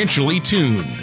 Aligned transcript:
financially 0.00 0.40
tuned. 0.40 0.99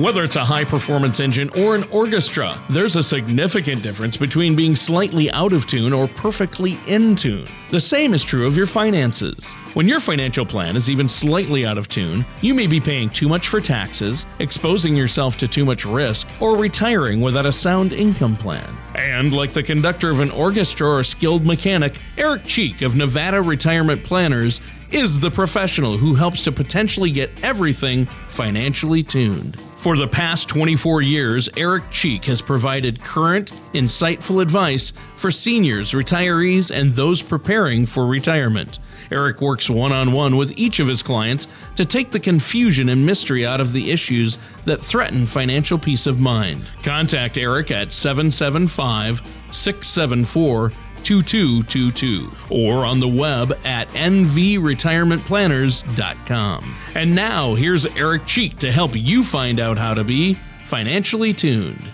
Whether 0.00 0.22
it's 0.22 0.36
a 0.36 0.44
high 0.46 0.64
performance 0.64 1.20
engine 1.20 1.50
or 1.50 1.74
an 1.74 1.82
orchestra, 1.90 2.58
there's 2.70 2.96
a 2.96 3.02
significant 3.02 3.82
difference 3.82 4.16
between 4.16 4.56
being 4.56 4.74
slightly 4.74 5.30
out 5.32 5.52
of 5.52 5.66
tune 5.66 5.92
or 5.92 6.08
perfectly 6.08 6.78
in 6.86 7.14
tune. 7.14 7.46
The 7.68 7.82
same 7.82 8.14
is 8.14 8.24
true 8.24 8.46
of 8.46 8.56
your 8.56 8.64
finances. 8.64 9.52
When 9.74 9.86
your 9.86 10.00
financial 10.00 10.46
plan 10.46 10.74
is 10.74 10.88
even 10.88 11.06
slightly 11.06 11.66
out 11.66 11.76
of 11.76 11.90
tune, 11.90 12.24
you 12.40 12.54
may 12.54 12.66
be 12.66 12.80
paying 12.80 13.10
too 13.10 13.28
much 13.28 13.48
for 13.48 13.60
taxes, 13.60 14.24
exposing 14.38 14.96
yourself 14.96 15.36
to 15.36 15.46
too 15.46 15.66
much 15.66 15.84
risk, 15.84 16.26
or 16.40 16.56
retiring 16.56 17.20
without 17.20 17.44
a 17.44 17.52
sound 17.52 17.92
income 17.92 18.36
plan. 18.38 18.74
And 18.94 19.34
like 19.34 19.52
the 19.52 19.62
conductor 19.62 20.08
of 20.08 20.20
an 20.20 20.30
orchestra 20.30 20.88
or 20.88 21.02
skilled 21.02 21.44
mechanic, 21.44 22.00
Eric 22.16 22.44
Cheek 22.44 22.80
of 22.80 22.96
Nevada 22.96 23.42
Retirement 23.42 24.02
Planners 24.02 24.62
is 24.90 25.20
the 25.20 25.30
professional 25.30 25.98
who 25.98 26.14
helps 26.14 26.42
to 26.44 26.52
potentially 26.52 27.10
get 27.10 27.44
everything 27.44 28.06
financially 28.30 29.02
tuned. 29.02 29.60
For 29.80 29.96
the 29.96 30.06
past 30.06 30.46
24 30.50 31.00
years, 31.00 31.48
Eric 31.56 31.90
Cheek 31.90 32.26
has 32.26 32.42
provided 32.42 33.02
current, 33.02 33.50
insightful 33.72 34.42
advice 34.42 34.92
for 35.16 35.30
seniors, 35.30 35.92
retirees, 35.92 36.70
and 36.70 36.92
those 36.92 37.22
preparing 37.22 37.86
for 37.86 38.06
retirement. 38.06 38.78
Eric 39.10 39.40
works 39.40 39.70
one 39.70 39.90
on 39.90 40.12
one 40.12 40.36
with 40.36 40.52
each 40.58 40.80
of 40.80 40.86
his 40.86 41.02
clients 41.02 41.48
to 41.76 41.86
take 41.86 42.10
the 42.10 42.20
confusion 42.20 42.90
and 42.90 43.06
mystery 43.06 43.46
out 43.46 43.58
of 43.58 43.72
the 43.72 43.90
issues 43.90 44.36
that 44.66 44.80
threaten 44.80 45.26
financial 45.26 45.78
peace 45.78 46.06
of 46.06 46.20
mind. 46.20 46.66
Contact 46.82 47.38
Eric 47.38 47.70
at 47.70 47.90
775 47.90 49.22
674 49.50 50.72
2222 51.04 52.30
or 52.50 52.84
on 52.84 53.00
the 53.00 53.08
web 53.08 53.58
at 53.64 53.88
nvretirementplanners.com. 53.90 56.76
And 56.94 57.14
now 57.14 57.54
here's 57.54 57.86
Eric 57.86 58.26
Cheek 58.26 58.58
to 58.58 58.72
help 58.72 58.94
you 58.94 59.22
find 59.22 59.60
out 59.60 59.78
how 59.78 59.94
to 59.94 60.04
be 60.04 60.34
financially 60.34 61.32
tuned. 61.32 61.90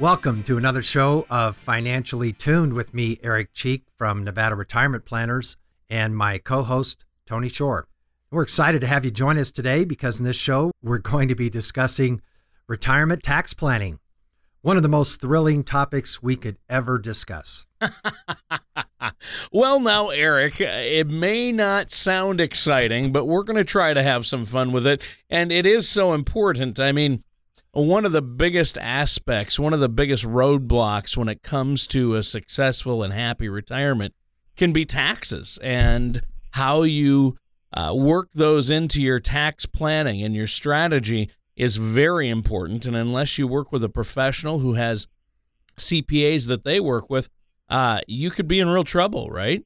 Welcome 0.00 0.42
to 0.44 0.56
another 0.56 0.82
show 0.82 1.26
of 1.28 1.56
Financially 1.56 2.32
Tuned 2.32 2.72
with 2.72 2.94
me, 2.94 3.18
Eric 3.22 3.52
Cheek 3.52 3.82
from 3.98 4.24
Nevada 4.24 4.54
Retirement 4.54 5.04
Planners, 5.04 5.58
and 5.90 6.16
my 6.16 6.38
co 6.38 6.62
host, 6.62 7.04
Tony 7.26 7.50
Shore. 7.50 7.86
We're 8.30 8.42
excited 8.42 8.80
to 8.80 8.86
have 8.86 9.04
you 9.04 9.10
join 9.10 9.36
us 9.36 9.50
today 9.50 9.84
because 9.84 10.18
in 10.18 10.24
this 10.24 10.36
show, 10.36 10.72
we're 10.82 10.98
going 10.98 11.28
to 11.28 11.34
be 11.34 11.50
discussing 11.50 12.22
retirement 12.66 13.22
tax 13.22 13.52
planning, 13.52 13.98
one 14.62 14.76
of 14.76 14.82
the 14.82 14.88
most 14.88 15.20
thrilling 15.20 15.64
topics 15.64 16.22
we 16.22 16.36
could 16.36 16.58
ever 16.68 16.98
discuss. 16.98 17.66
well, 19.52 19.80
now, 19.80 20.08
Eric, 20.10 20.60
it 20.60 21.08
may 21.08 21.50
not 21.50 21.90
sound 21.90 22.40
exciting, 22.40 23.12
but 23.12 23.24
we're 23.24 23.42
going 23.42 23.56
to 23.56 23.64
try 23.64 23.94
to 23.94 24.02
have 24.02 24.26
some 24.26 24.44
fun 24.44 24.72
with 24.72 24.86
it. 24.86 25.02
And 25.30 25.50
it 25.50 25.64
is 25.64 25.88
so 25.88 26.12
important. 26.12 26.78
I 26.78 26.92
mean, 26.92 27.24
one 27.72 28.04
of 28.04 28.12
the 28.12 28.22
biggest 28.22 28.76
aspects, 28.78 29.58
one 29.58 29.72
of 29.72 29.80
the 29.80 29.88
biggest 29.88 30.24
roadblocks 30.24 31.16
when 31.16 31.28
it 31.28 31.42
comes 31.42 31.86
to 31.88 32.16
a 32.16 32.22
successful 32.22 33.02
and 33.02 33.12
happy 33.12 33.48
retirement 33.48 34.14
can 34.56 34.72
be 34.72 34.84
taxes 34.84 35.58
and 35.62 36.22
how 36.50 36.82
you 36.82 37.36
uh, 37.72 37.94
work 37.94 38.30
those 38.34 38.68
into 38.68 39.00
your 39.00 39.20
tax 39.20 39.64
planning 39.64 40.22
and 40.22 40.34
your 40.34 40.48
strategy 40.48 41.30
is 41.60 41.76
very 41.76 42.30
important. 42.30 42.86
And 42.86 42.96
unless 42.96 43.36
you 43.36 43.46
work 43.46 43.70
with 43.70 43.84
a 43.84 43.88
professional 43.90 44.60
who 44.60 44.74
has 44.74 45.06
CPAs 45.76 46.48
that 46.48 46.64
they 46.64 46.80
work 46.80 47.10
with, 47.10 47.28
uh, 47.68 48.00
you 48.08 48.30
could 48.30 48.48
be 48.48 48.60
in 48.60 48.68
real 48.70 48.82
trouble, 48.82 49.28
right? 49.28 49.62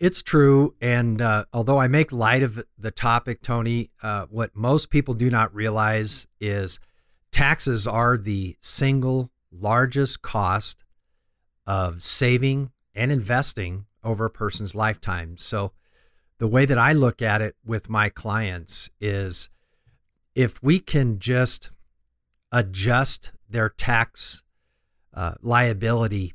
It's 0.00 0.22
true. 0.22 0.74
And 0.80 1.22
uh, 1.22 1.44
although 1.52 1.78
I 1.78 1.86
make 1.86 2.10
light 2.10 2.42
of 2.42 2.64
the 2.76 2.90
topic, 2.90 3.42
Tony, 3.42 3.90
uh, 4.02 4.26
what 4.28 4.56
most 4.56 4.90
people 4.90 5.14
do 5.14 5.30
not 5.30 5.54
realize 5.54 6.26
is 6.40 6.80
taxes 7.30 7.86
are 7.86 8.16
the 8.16 8.56
single 8.60 9.30
largest 9.52 10.22
cost 10.22 10.82
of 11.64 12.02
saving 12.02 12.72
and 12.92 13.12
investing 13.12 13.86
over 14.02 14.24
a 14.24 14.30
person's 14.30 14.74
lifetime. 14.74 15.36
So, 15.36 15.70
the 16.38 16.48
way 16.48 16.64
that 16.64 16.78
I 16.78 16.92
look 16.92 17.22
at 17.22 17.40
it 17.40 17.54
with 17.64 17.88
my 17.88 18.08
clients 18.08 18.90
is 19.00 19.50
if 20.40 20.62
we 20.62 20.78
can 20.78 21.18
just 21.18 21.70
adjust 22.50 23.32
their 23.48 23.68
tax 23.68 24.42
uh, 25.12 25.34
liability 25.42 26.34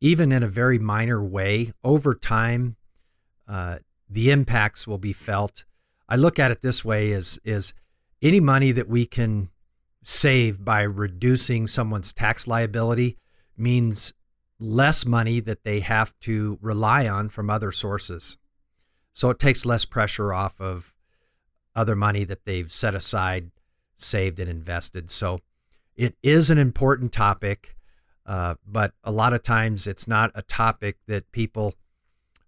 even 0.00 0.32
in 0.32 0.42
a 0.42 0.48
very 0.48 0.78
minor 0.78 1.22
way, 1.22 1.72
over 1.84 2.14
time, 2.14 2.76
uh, 3.46 3.78
the 4.08 4.30
impacts 4.30 4.86
will 4.86 4.98
be 4.98 5.12
felt. 5.12 5.64
I 6.08 6.16
look 6.16 6.38
at 6.38 6.50
it 6.50 6.62
this 6.62 6.84
way: 6.84 7.10
is 7.12 7.38
is 7.44 7.74
any 8.22 8.40
money 8.40 8.72
that 8.72 8.88
we 8.88 9.06
can 9.06 9.50
save 10.02 10.64
by 10.64 10.80
reducing 10.82 11.66
someone's 11.66 12.12
tax 12.12 12.46
liability 12.46 13.18
means 13.56 14.14
less 14.58 15.04
money 15.04 15.40
that 15.40 15.64
they 15.64 15.80
have 15.80 16.18
to 16.20 16.58
rely 16.62 17.06
on 17.06 17.28
from 17.28 17.50
other 17.50 17.70
sources. 17.70 18.38
So 19.12 19.28
it 19.28 19.38
takes 19.38 19.66
less 19.66 19.84
pressure 19.84 20.32
off 20.32 20.58
of 20.60 20.94
other 21.74 21.96
money 21.96 22.24
that 22.24 22.44
they've 22.44 22.70
set 22.70 22.94
aside, 22.94 23.50
saved, 23.96 24.40
and 24.40 24.50
invested. 24.50 25.10
So 25.10 25.40
it 25.96 26.16
is 26.22 26.50
an 26.50 26.58
important 26.58 27.12
topic. 27.12 27.76
Uh, 28.26 28.54
but 28.66 28.92
a 29.02 29.10
lot 29.10 29.32
of 29.32 29.42
times 29.42 29.86
it's 29.86 30.06
not 30.06 30.30
a 30.34 30.42
topic 30.42 30.98
that 31.06 31.32
people 31.32 31.74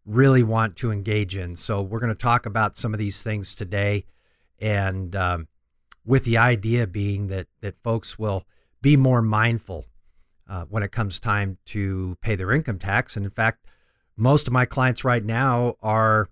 really 0.05 0.43
want 0.43 0.77
to 0.77 0.91
engage 0.91 1.37
in. 1.37 1.57
So 1.57 1.83
we're 1.83 2.01
going 2.01 2.13
to 2.13 2.15
talk 2.15 2.47
about 2.47 2.77
some 2.77 2.93
of 2.93 2.99
these 2.99 3.23
things 3.23 3.55
today, 3.55 4.05
and 4.61 5.15
um, 5.17 5.49
with 6.05 6.25
the 6.25 6.37
idea 6.37 6.87
being 6.87 7.29
that 7.29 7.47
that 7.61 7.83
folks 7.83 8.19
will 8.19 8.45
be 8.81 8.97
more 8.97 9.23
mindful 9.23 9.87
uh, 10.49 10.65
when 10.69 10.83
it 10.83 10.93
comes 10.93 11.21
time 11.21 11.59
to 11.67 12.17
pay 12.21 12.37
their 12.37 12.53
income 12.53 12.79
tax. 12.79 13.17
And 13.17 13.25
in 13.25 13.31
fact, 13.31 13.67
most 14.17 14.47
of 14.47 14.53
my 14.53 14.67
clients 14.67 15.05
right 15.05 15.25
now 15.25 15.77
are 15.83 16.29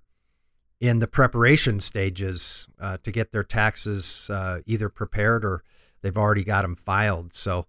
in 0.81 0.99
the 0.99 1.07
preparation 1.07 1.79
stages 1.79 2.69
uh, 2.81 2.97
to 3.03 3.13
get 3.13 3.33
their 3.33 3.45
taxes 3.45 4.29
uh, 4.33 4.61
either 4.67 4.89
prepared 4.89 5.45
or 5.45 5.63
they've 6.01 6.17
already 6.17 6.43
got 6.43 6.63
them 6.63 6.75
filed. 6.75 7.35
So 7.35 7.67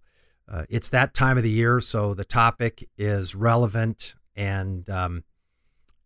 uh, 0.49 0.65
it's 0.69 0.89
that 0.89 1.13
time 1.13 1.37
of 1.37 1.43
the 1.43 1.49
year, 1.49 1.81
so 1.81 2.13
the 2.13 2.25
topic 2.25 2.87
is 2.97 3.35
relevant 3.35 4.15
and 4.35 4.89
um, 4.89 5.23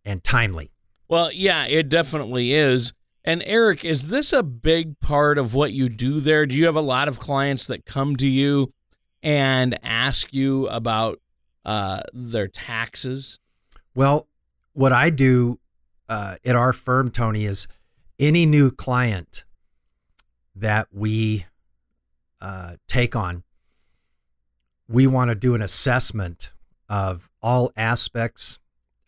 and 0.03 0.23
timely. 0.23 0.71
Well, 1.07 1.31
yeah, 1.31 1.65
it 1.65 1.89
definitely 1.89 2.53
is. 2.53 2.93
And 3.23 3.41
Eric, 3.45 3.83
is 3.83 4.09
this 4.09 4.33
a 4.33 4.43
big 4.43 4.99
part 4.99 5.37
of 5.37 5.55
what 5.55 5.73
you 5.73 5.89
do 5.89 6.19
there? 6.19 6.45
Do 6.45 6.55
you 6.55 6.65
have 6.65 6.75
a 6.75 6.81
lot 6.81 7.07
of 7.07 7.19
clients 7.19 7.65
that 7.67 7.85
come 7.85 8.15
to 8.17 8.27
you 8.27 8.71
and 9.23 9.79
ask 9.83 10.31
you 10.31 10.67
about 10.67 11.19
uh, 11.63 12.01
their 12.13 12.47
taxes? 12.47 13.39
Well, 13.95 14.27
what 14.73 14.91
I 14.91 15.09
do 15.09 15.59
uh, 16.07 16.35
at 16.45 16.55
our 16.55 16.73
firm, 16.73 17.11
Tony, 17.11 17.45
is 17.45 17.67
any 18.19 18.45
new 18.45 18.71
client 18.71 19.43
that 20.55 20.87
we 20.91 21.45
uh, 22.41 22.75
take 22.87 23.15
on, 23.15 23.43
we 24.87 25.07
want 25.07 25.29
to 25.29 25.35
do 25.35 25.55
an 25.55 25.61
assessment 25.61 26.51
of 26.87 27.29
all 27.41 27.71
aspects 27.75 28.59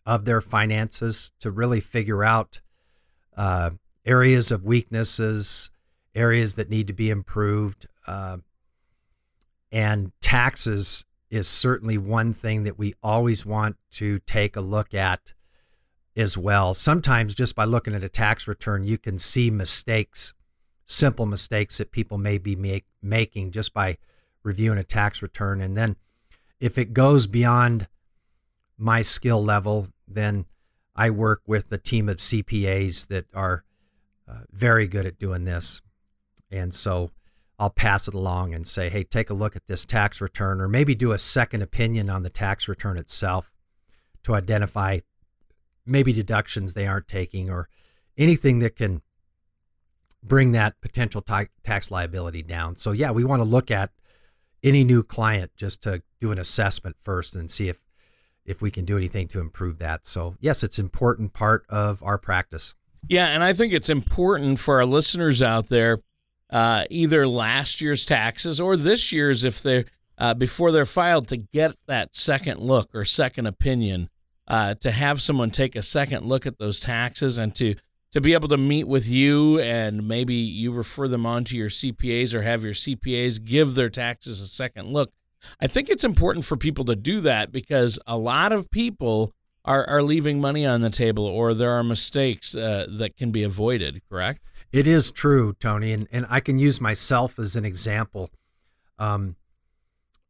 of 0.04 0.24
their 0.24 0.40
finances 0.40 1.32
to 1.40 1.50
really 1.50 1.80
figure 1.80 2.24
out 2.24 2.60
uh, 3.36 3.70
areas 4.04 4.50
of 4.50 4.64
weaknesses, 4.64 5.70
areas 6.14 6.56
that 6.56 6.68
need 6.68 6.86
to 6.86 6.92
be 6.92 7.10
improved. 7.10 7.86
Uh, 8.06 8.38
and 9.70 10.12
taxes 10.20 11.04
is 11.30 11.46
certainly 11.46 11.98
one 11.98 12.32
thing 12.32 12.64
that 12.64 12.78
we 12.78 12.94
always 13.02 13.44
want 13.44 13.76
to 13.92 14.18
take 14.20 14.56
a 14.56 14.60
look 14.60 14.94
at 14.94 15.34
as 16.18 16.36
well. 16.36 16.74
Sometimes, 16.74 17.34
just 17.34 17.54
by 17.54 17.64
looking 17.64 17.94
at 17.94 18.04
a 18.04 18.08
tax 18.08 18.48
return, 18.48 18.84
you 18.84 18.98
can 18.98 19.18
see 19.18 19.50
mistakes, 19.50 20.34
simple 20.84 21.26
mistakes 21.26 21.78
that 21.78 21.92
people 21.92 22.18
may 22.18 22.38
be 22.38 22.56
make, 22.56 22.86
making 23.00 23.52
just 23.52 23.72
by 23.72 23.96
reviewing 24.42 24.78
a 24.78 24.84
tax 24.84 25.22
return. 25.22 25.60
And 25.60 25.76
then 25.76 25.96
if 26.60 26.76
it 26.76 26.92
goes 26.92 27.26
beyond 27.26 27.86
my 28.76 29.02
skill 29.02 29.42
level, 29.42 29.88
then 30.06 30.46
I 30.96 31.10
work 31.10 31.42
with 31.46 31.70
a 31.70 31.78
team 31.78 32.08
of 32.08 32.16
CPAs 32.16 33.06
that 33.08 33.26
are 33.32 33.64
uh, 34.26 34.40
very 34.50 34.88
good 34.88 35.06
at 35.06 35.18
doing 35.18 35.44
this. 35.44 35.80
And 36.50 36.74
so 36.74 37.10
I'll 37.58 37.70
pass 37.70 38.08
it 38.08 38.14
along 38.14 38.54
and 38.54 38.66
say, 38.66 38.88
hey, 38.88 39.04
take 39.04 39.30
a 39.30 39.34
look 39.34 39.54
at 39.54 39.66
this 39.66 39.84
tax 39.84 40.20
return, 40.20 40.60
or 40.60 40.68
maybe 40.68 40.94
do 40.94 41.12
a 41.12 41.18
second 41.18 41.62
opinion 41.62 42.10
on 42.10 42.22
the 42.22 42.30
tax 42.30 42.66
return 42.68 42.96
itself 42.96 43.52
to 44.24 44.34
identify 44.34 45.00
maybe 45.88 46.12
deductions 46.12 46.74
they 46.74 46.86
aren't 46.86 47.08
taking 47.08 47.50
or 47.50 47.68
anything 48.16 48.58
that 48.60 48.76
can 48.76 49.02
bring 50.22 50.52
that 50.52 50.80
potential 50.80 51.24
tax 51.64 51.90
liability 51.90 52.42
down. 52.42 52.76
So, 52.76 52.92
yeah, 52.92 53.10
we 53.10 53.24
want 53.24 53.40
to 53.40 53.44
look 53.44 53.70
at 53.70 53.90
any 54.62 54.84
new 54.84 55.02
client 55.02 55.52
just 55.56 55.82
to 55.82 56.02
do 56.20 56.32
an 56.32 56.38
assessment 56.38 56.96
first 57.00 57.36
and 57.36 57.50
see 57.50 57.68
if 57.68 57.78
if 58.44 58.62
we 58.62 58.70
can 58.70 58.86
do 58.86 58.96
anything 58.96 59.28
to 59.28 59.40
improve 59.40 59.78
that. 59.78 60.06
So, 60.06 60.34
yes, 60.40 60.62
it's 60.62 60.78
important 60.78 61.34
part 61.34 61.66
of 61.68 62.02
our 62.02 62.16
practice. 62.16 62.74
Yeah, 63.06 63.26
and 63.26 63.44
I 63.44 63.52
think 63.52 63.74
it's 63.74 63.90
important 63.90 64.58
for 64.58 64.78
our 64.78 64.86
listeners 64.86 65.42
out 65.42 65.68
there 65.68 65.98
uh, 66.50 66.84
either 66.88 67.28
last 67.28 67.82
year's 67.82 68.06
taxes 68.06 68.58
or 68.58 68.76
this 68.76 69.12
year's 69.12 69.44
if 69.44 69.62
they're 69.62 69.84
uh, 70.16 70.34
before 70.34 70.72
they're 70.72 70.84
filed 70.84 71.28
to 71.28 71.36
get 71.36 71.76
that 71.86 72.16
second 72.16 72.58
look 72.58 72.94
or 72.94 73.04
second 73.04 73.46
opinion. 73.46 74.08
Uh, 74.48 74.74
to 74.74 74.90
have 74.90 75.20
someone 75.20 75.50
take 75.50 75.76
a 75.76 75.82
second 75.82 76.24
look 76.24 76.46
at 76.46 76.58
those 76.58 76.80
taxes 76.80 77.36
and 77.36 77.54
to 77.54 77.74
to 78.12 78.20
be 78.20 78.32
able 78.32 78.48
to 78.48 78.56
meet 78.56 78.88
with 78.88 79.08
you 79.08 79.60
and 79.60 80.08
maybe 80.08 80.34
you 80.34 80.72
refer 80.72 81.06
them 81.06 81.26
on 81.26 81.44
to 81.44 81.56
your 81.56 81.68
CPAs 81.68 82.34
or 82.34 82.40
have 82.40 82.64
your 82.64 82.72
CPAs 82.72 83.44
give 83.44 83.74
their 83.74 83.90
taxes 83.90 84.40
a 84.40 84.46
second 84.46 84.88
look. 84.88 85.12
I 85.60 85.66
think 85.66 85.88
it's 85.88 86.04
important 86.04 86.44
for 86.44 86.56
people 86.56 86.84
to 86.86 86.96
do 86.96 87.20
that 87.20 87.52
because 87.52 87.98
a 88.06 88.16
lot 88.16 88.52
of 88.52 88.70
people 88.70 89.34
are, 89.64 89.86
are 89.86 90.02
leaving 90.02 90.40
money 90.40 90.64
on 90.64 90.80
the 90.80 90.90
table 90.90 91.26
or 91.26 91.52
there 91.52 91.72
are 91.72 91.84
mistakes 91.84 92.56
uh, 92.56 92.86
that 92.88 93.16
can 93.16 93.30
be 93.30 93.42
avoided, 93.42 94.00
correct? 94.08 94.42
It 94.72 94.86
is 94.86 95.10
true, 95.10 95.54
Tony. 95.60 95.92
And, 95.92 96.08
and 96.10 96.26
I 96.28 96.40
can 96.40 96.58
use 96.58 96.80
myself 96.80 97.38
as 97.38 97.56
an 97.56 97.64
example. 97.64 98.30
Um, 98.98 99.36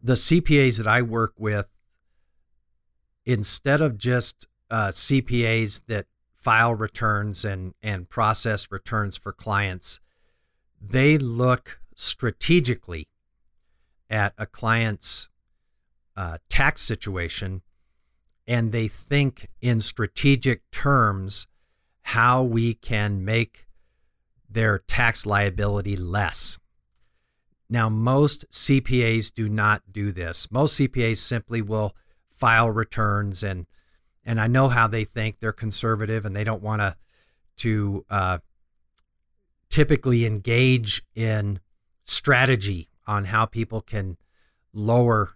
the 0.03 0.15
CPAs 0.15 0.77
that 0.79 0.87
I 0.87 1.03
work 1.03 1.35
with, 1.39 1.69
instead 3.29 3.83
of 3.83 3.99
just 3.99 4.49
uh, 4.71 4.89
CPAs 4.89 5.83
that 5.87 6.07
file 6.35 6.75
returns 6.75 7.45
and, 7.45 7.75
and 7.83 8.09
process 8.09 8.73
returns 8.73 9.19
for 9.19 9.33
clients, 9.33 10.01
they 10.81 11.19
look 11.19 11.79
strategically 11.95 13.07
at 14.09 14.33
a 14.39 14.47
client's 14.47 15.29
uh, 16.17 16.39
tax 16.49 16.81
situation 16.81 17.61
and 18.47 18.73
they 18.73 18.89
think 18.89 19.49
in 19.61 19.83
strategic 19.83 20.69
terms 20.71 21.49
how 22.01 22.43
we 22.43 22.73
can 22.73 23.23
make 23.23 23.67
their 24.49 24.79
tax 24.79 25.27
liability 25.27 25.97
less. 25.97 26.59
Now, 27.69 27.91
most 27.91 28.51
CPAs 28.51 29.35
do 29.35 29.51
not 29.51 29.83
do 29.93 30.13
this. 30.13 30.51
Most 30.51 30.81
CPAs 30.81 31.19
simply 31.19 31.61
will 31.61 31.95
file 32.39 32.71
returns 32.71 33.43
and 33.43 33.67
and 34.25 34.39
I 34.39 34.47
know 34.47 34.69
how 34.69 34.87
they 34.87 35.05
think. 35.05 35.41
They're 35.41 35.53
conservative 35.53 36.27
and 36.27 36.37
they 36.37 36.45
don't 36.45 36.63
want 36.63 36.83
to 36.83 36.97
to 37.59 38.05
uh, 38.11 38.39
typically 39.71 40.25
engage 40.25 41.03
in 41.15 41.61
strategy 42.05 42.89
on 43.07 43.27
how 43.27 43.47
people 43.47 43.81
can 43.81 44.17
lower 44.73 45.31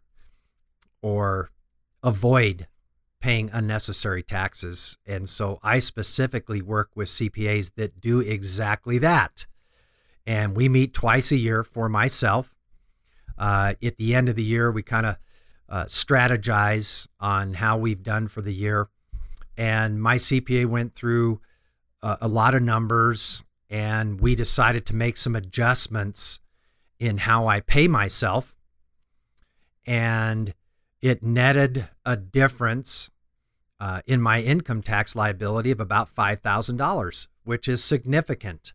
or 1.00 1.50
avoid 2.02 2.66
paying 3.20 3.50
unnecessary 3.52 4.22
taxes. 4.22 4.98
And 5.06 5.28
so 5.28 5.58
I 5.62 5.78
specifically 5.78 6.60
work 6.60 6.90
with 6.94 7.08
CPAs 7.08 7.72
that 7.76 8.00
do 8.00 8.20
exactly 8.20 8.98
that. 8.98 9.46
And 10.26 10.56
we 10.56 10.68
meet 10.68 10.92
twice 10.92 11.32
a 11.32 11.36
year 11.36 11.62
for 11.62 11.88
myself. 11.88 12.54
Uh, 13.38 13.74
at 13.82 13.96
the 13.96 14.14
end 14.14 14.28
of 14.28 14.36
the 14.36 14.42
year, 14.42 14.70
we 14.70 14.82
kind 14.82 15.06
of 15.06 15.16
uh, 15.72 15.86
strategize 15.86 17.08
on 17.18 17.54
how 17.54 17.78
we've 17.78 18.02
done 18.02 18.28
for 18.28 18.42
the 18.42 18.52
year. 18.52 18.88
And 19.56 20.02
my 20.02 20.16
CPA 20.16 20.66
went 20.66 20.94
through 20.94 21.40
uh, 22.02 22.16
a 22.20 22.28
lot 22.28 22.54
of 22.54 22.62
numbers, 22.62 23.42
and 23.70 24.20
we 24.20 24.34
decided 24.34 24.84
to 24.86 24.94
make 24.94 25.16
some 25.16 25.34
adjustments 25.34 26.40
in 27.00 27.18
how 27.18 27.46
I 27.46 27.60
pay 27.60 27.88
myself. 27.88 28.54
And 29.86 30.52
it 31.00 31.22
netted 31.22 31.88
a 32.04 32.16
difference 32.16 33.10
uh, 33.80 34.02
in 34.06 34.20
my 34.20 34.42
income 34.42 34.82
tax 34.82 35.16
liability 35.16 35.70
of 35.70 35.80
about 35.80 36.14
$5,000, 36.14 37.28
which 37.44 37.66
is 37.66 37.82
significant. 37.82 38.74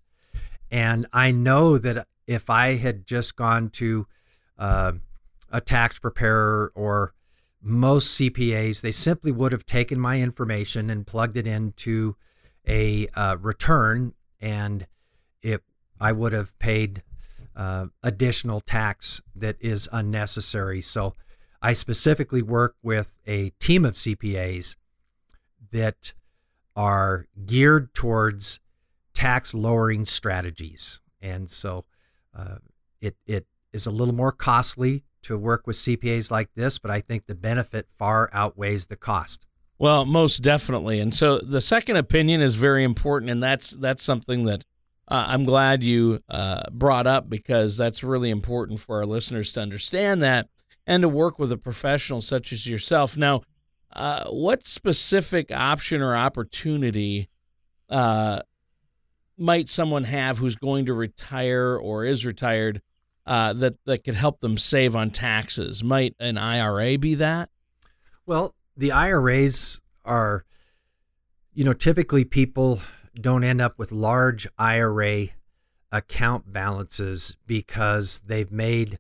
And 0.72 1.06
I 1.14 1.32
know 1.32 1.78
that 1.78 2.08
if 2.26 2.50
I 2.50 2.78
had 2.78 3.06
just 3.06 3.36
gone 3.36 3.70
to 3.70 4.08
uh, 4.58 4.94
a 5.52 5.62
tax 5.62 6.00
preparer 6.00 6.72
or 6.76 7.14
most 7.62 8.20
CPAs, 8.20 8.82
they 8.82 8.92
simply 8.92 9.32
would 9.32 9.52
have 9.52 9.66
taken 9.66 10.00
my 10.00 10.22
information 10.22 10.90
and 10.90 11.08
plugged 11.08 11.38
it 11.38 11.48
into 11.48 12.16
a 12.68 13.08
uh, 13.10 13.38
return, 13.40 14.14
and 14.40 14.88
it 15.42 15.64
I 16.00 16.12
would 16.12 16.34
have 16.34 16.58
paid 16.60 17.04
uh, 17.56 17.88
additional 18.04 18.62
tax 18.62 19.22
that 19.36 19.56
is 19.60 19.90
unnecessary. 19.92 20.82
So, 20.82 21.16
I 21.62 21.74
specifically 21.74 22.42
work 22.42 22.76
with 22.84 23.20
a 23.26 23.50
team 23.60 23.84
of 23.84 23.96
CPAs 23.96 24.76
that 25.72 26.14
are 26.76 27.28
geared 27.46 27.94
towards 27.96 28.60
tax 29.14 29.54
lowering 29.54 30.06
strategies, 30.06 31.02
and 31.22 31.50
so 31.50 31.86
uh, 32.38 32.58
it 33.02 33.18
it 33.26 33.48
is 33.74 33.88
a 33.88 33.92
little 33.92 34.14
more 34.14 34.32
costly 34.32 35.04
to 35.28 35.38
work 35.38 35.68
with 35.68 35.76
CPAs 35.76 36.32
like 36.32 36.50
this, 36.56 36.80
but 36.80 36.92
I 36.92 37.02
think 37.02 37.26
the 37.26 37.36
benefit 37.36 37.88
far 37.98 38.30
outweighs 38.34 38.88
the 38.88 38.96
cost. 38.96 39.46
Well, 39.80 40.06
most 40.06 40.40
definitely. 40.40 41.00
And 41.00 41.14
so 41.14 41.40
the 41.40 41.62
second 41.62 41.98
opinion 41.98 42.42
is 42.42 42.56
very 42.56 42.84
important, 42.84 43.30
and 43.30 43.44
that's 43.44 43.72
that's 43.72 44.02
something 44.02 44.46
that 44.46 44.66
uh, 45.08 45.26
I'm 45.28 45.46
glad 45.46 45.84
you 45.84 46.22
uh, 46.30 46.64
brought 46.72 47.08
up 47.08 47.30
because 47.30 47.78
that's 47.78 48.04
really 48.04 48.30
important 48.30 48.80
for 48.80 48.98
our 48.98 49.06
listeners 49.06 49.52
to 49.54 49.62
understand 49.62 50.24
that 50.24 50.48
and 50.88 51.02
to 51.02 51.10
work 51.10 51.38
with 51.38 51.52
a 51.52 51.58
professional 51.58 52.22
such 52.22 52.52
as 52.52 52.66
yourself. 52.66 53.16
Now, 53.16 53.44
uh, 53.94 54.26
what 54.30 54.66
specific 54.66 55.52
option 55.52 56.02
or 56.02 56.16
opportunity 56.16 57.30
uh, 57.90 58.42
might 59.38 59.70
someone 59.70 60.06
have 60.06 60.40
who's 60.40 60.56
going 60.56 60.86
to 60.88 60.94
retire 60.94 61.78
or 61.78 62.04
is 62.04 62.26
retired 62.26 62.82
uh, 63.28 63.52
that 63.54 63.76
that 63.86 64.06
could 64.06 64.16
help 64.16 64.40
them 64.40 64.58
save 64.58 64.96
on 64.96 65.12
taxes. 65.12 65.84
Might 65.84 66.16
an 66.20 66.38
IRA 66.38 66.98
be 66.98 67.14
that? 67.16 67.50
Well, 68.26 68.56
the 68.76 68.92
IRAs 68.92 69.82
are, 70.06 70.46
you 71.54 71.66
know, 71.66 71.74
typically 71.74 72.24
people 72.24 72.82
don't 73.20 73.44
end 73.44 73.60
up 73.60 73.78
with 73.78 73.92
large 73.92 74.48
IRA 74.58 75.28
account 75.92 76.52
balances 76.52 77.36
because 77.46 78.22
they've 78.26 78.52
made 78.52 78.98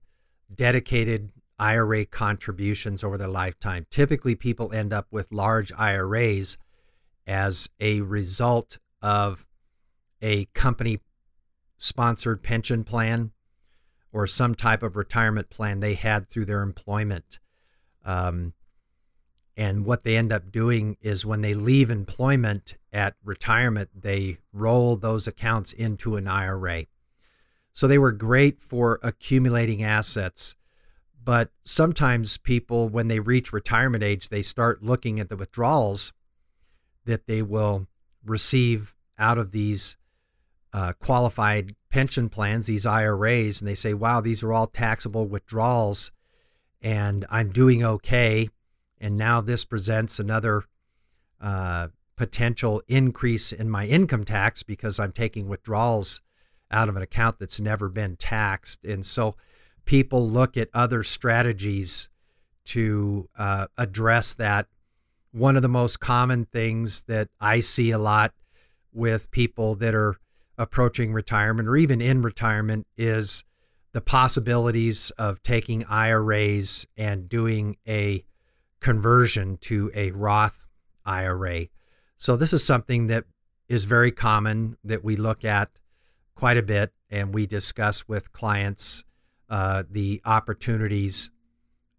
dedicated 0.53 1.31
IRA 1.57 2.05
contributions 2.05 3.03
over 3.03 3.17
their 3.17 3.27
lifetime. 3.27 3.85
Typically, 3.89 4.35
people 4.35 4.73
end 4.73 4.91
up 4.91 5.07
with 5.09 5.31
large 5.31 5.71
IRAs 5.77 6.57
as 7.25 7.69
a 7.79 8.01
result 8.01 8.77
of 9.01 9.45
a 10.21 10.45
company 10.53 10.99
sponsored 11.77 12.43
pension 12.43 12.83
plan 12.83 13.31
or 14.17 14.25
some 14.25 14.55
type 14.55 14.81
of 14.81 14.95
retirement 14.95 15.47
plan 15.51 15.79
they 15.79 15.93
had 15.93 16.27
through 16.27 16.45
their 16.45 16.63
employment. 16.63 17.37
Um, 18.03 18.53
and 19.55 19.85
what 19.85 20.03
they 20.03 20.17
end 20.17 20.31
up 20.31 20.51
doing 20.51 20.97
is 21.03 21.23
when 21.23 21.41
they 21.41 21.53
leave 21.53 21.91
employment 21.91 22.77
at 22.91 23.13
retirement, 23.23 23.91
they 23.93 24.39
roll 24.51 24.95
those 24.95 25.27
accounts 25.27 25.71
into 25.71 26.15
an 26.15 26.27
IRA. 26.27 26.85
So 27.73 27.87
they 27.87 27.99
were 27.99 28.11
great 28.11 28.63
for 28.63 28.99
accumulating 29.03 29.83
assets. 29.83 30.55
But 31.23 31.51
sometimes 31.63 32.39
people, 32.39 32.89
when 32.89 33.09
they 33.09 33.19
reach 33.19 33.53
retirement 33.53 34.03
age, 34.03 34.29
they 34.29 34.41
start 34.41 34.81
looking 34.81 35.19
at 35.19 35.29
the 35.29 35.37
withdrawals 35.37 36.11
that 37.05 37.27
they 37.27 37.43
will 37.43 37.85
receive 38.25 38.95
out 39.19 39.37
of 39.37 39.51
these 39.51 39.95
uh, 40.73 40.93
qualified 40.99 41.75
pension 41.89 42.29
plans, 42.29 42.67
these 42.67 42.85
IRAs, 42.85 43.61
and 43.61 43.67
they 43.67 43.75
say, 43.75 43.93
wow, 43.93 44.21
these 44.21 44.43
are 44.43 44.53
all 44.53 44.67
taxable 44.67 45.25
withdrawals 45.25 46.11
and 46.81 47.25
I'm 47.29 47.49
doing 47.49 47.83
okay. 47.83 48.49
And 48.99 49.17
now 49.17 49.41
this 49.41 49.65
presents 49.65 50.19
another 50.19 50.63
uh, 51.41 51.89
potential 52.15 52.81
increase 52.87 53.51
in 53.51 53.69
my 53.69 53.85
income 53.87 54.23
tax 54.23 54.63
because 54.63 54.99
I'm 54.99 55.11
taking 55.11 55.47
withdrawals 55.47 56.21
out 56.71 56.89
of 56.89 56.95
an 56.95 57.01
account 57.01 57.39
that's 57.39 57.59
never 57.59 57.89
been 57.89 58.15
taxed. 58.15 58.83
And 58.83 59.05
so 59.05 59.35
people 59.85 60.27
look 60.27 60.57
at 60.57 60.69
other 60.73 61.03
strategies 61.03 62.09
to 62.65 63.29
uh, 63.37 63.67
address 63.77 64.33
that. 64.33 64.67
One 65.31 65.55
of 65.55 65.61
the 65.61 65.69
most 65.69 65.99
common 65.99 66.45
things 66.45 67.03
that 67.03 67.29
I 67.39 67.59
see 67.59 67.91
a 67.91 67.99
lot 67.99 68.33
with 68.91 69.29
people 69.31 69.75
that 69.75 69.93
are 69.93 70.17
approaching 70.57 71.13
retirement 71.13 71.67
or 71.67 71.77
even 71.77 72.01
in 72.01 72.21
retirement 72.21 72.87
is 72.97 73.43
the 73.93 74.01
possibilities 74.01 75.11
of 75.11 75.41
taking 75.43 75.85
IRAs 75.85 76.85
and 76.97 77.29
doing 77.29 77.77
a 77.87 78.23
conversion 78.79 79.57
to 79.57 79.91
a 79.95 80.11
Roth 80.11 80.65
IRA. 81.05 81.67
So, 82.15 82.35
this 82.35 82.53
is 82.53 82.63
something 82.63 83.07
that 83.07 83.25
is 83.67 83.85
very 83.85 84.11
common 84.11 84.77
that 84.83 85.03
we 85.03 85.15
look 85.15 85.43
at 85.43 85.69
quite 86.35 86.57
a 86.57 86.63
bit 86.63 86.93
and 87.09 87.33
we 87.33 87.45
discuss 87.45 88.07
with 88.07 88.31
clients 88.31 89.03
uh, 89.49 89.83
the 89.89 90.21
opportunities 90.25 91.31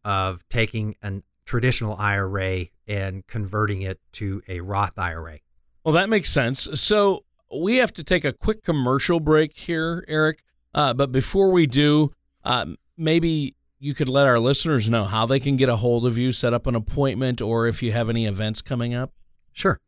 of 0.04 0.48
taking 0.48 0.94
a 1.02 1.22
traditional 1.44 1.96
IRA 1.96 2.66
and 2.86 3.26
converting 3.26 3.82
it 3.82 4.00
to 4.12 4.42
a 4.48 4.60
Roth 4.60 4.98
IRA. 4.98 5.38
Well, 5.84 5.94
that 5.94 6.08
makes 6.08 6.30
sense. 6.30 6.68
So, 6.74 7.24
we 7.52 7.76
have 7.76 7.92
to 7.94 8.04
take 8.04 8.24
a 8.24 8.32
quick 8.32 8.64
commercial 8.64 9.20
break 9.20 9.56
here, 9.56 10.04
Eric. 10.08 10.42
Uh, 10.74 10.92
but 10.94 11.12
before 11.12 11.50
we 11.50 11.66
do, 11.66 12.12
uh, 12.44 12.66
maybe 12.96 13.54
you 13.78 13.94
could 13.94 14.08
let 14.08 14.26
our 14.26 14.40
listeners 14.40 14.90
know 14.90 15.04
how 15.04 15.24
they 15.26 15.40
can 15.40 15.56
get 15.56 15.68
a 15.68 15.76
hold 15.76 16.06
of 16.06 16.16
you, 16.18 16.32
set 16.32 16.52
up 16.52 16.66
an 16.66 16.74
appointment, 16.74 17.40
or 17.40 17.66
if 17.66 17.82
you 17.82 17.92
have 17.92 18.10
any 18.10 18.26
events 18.26 18.60
coming 18.60 18.94
up. 18.94 19.12
Sure. 19.52 19.80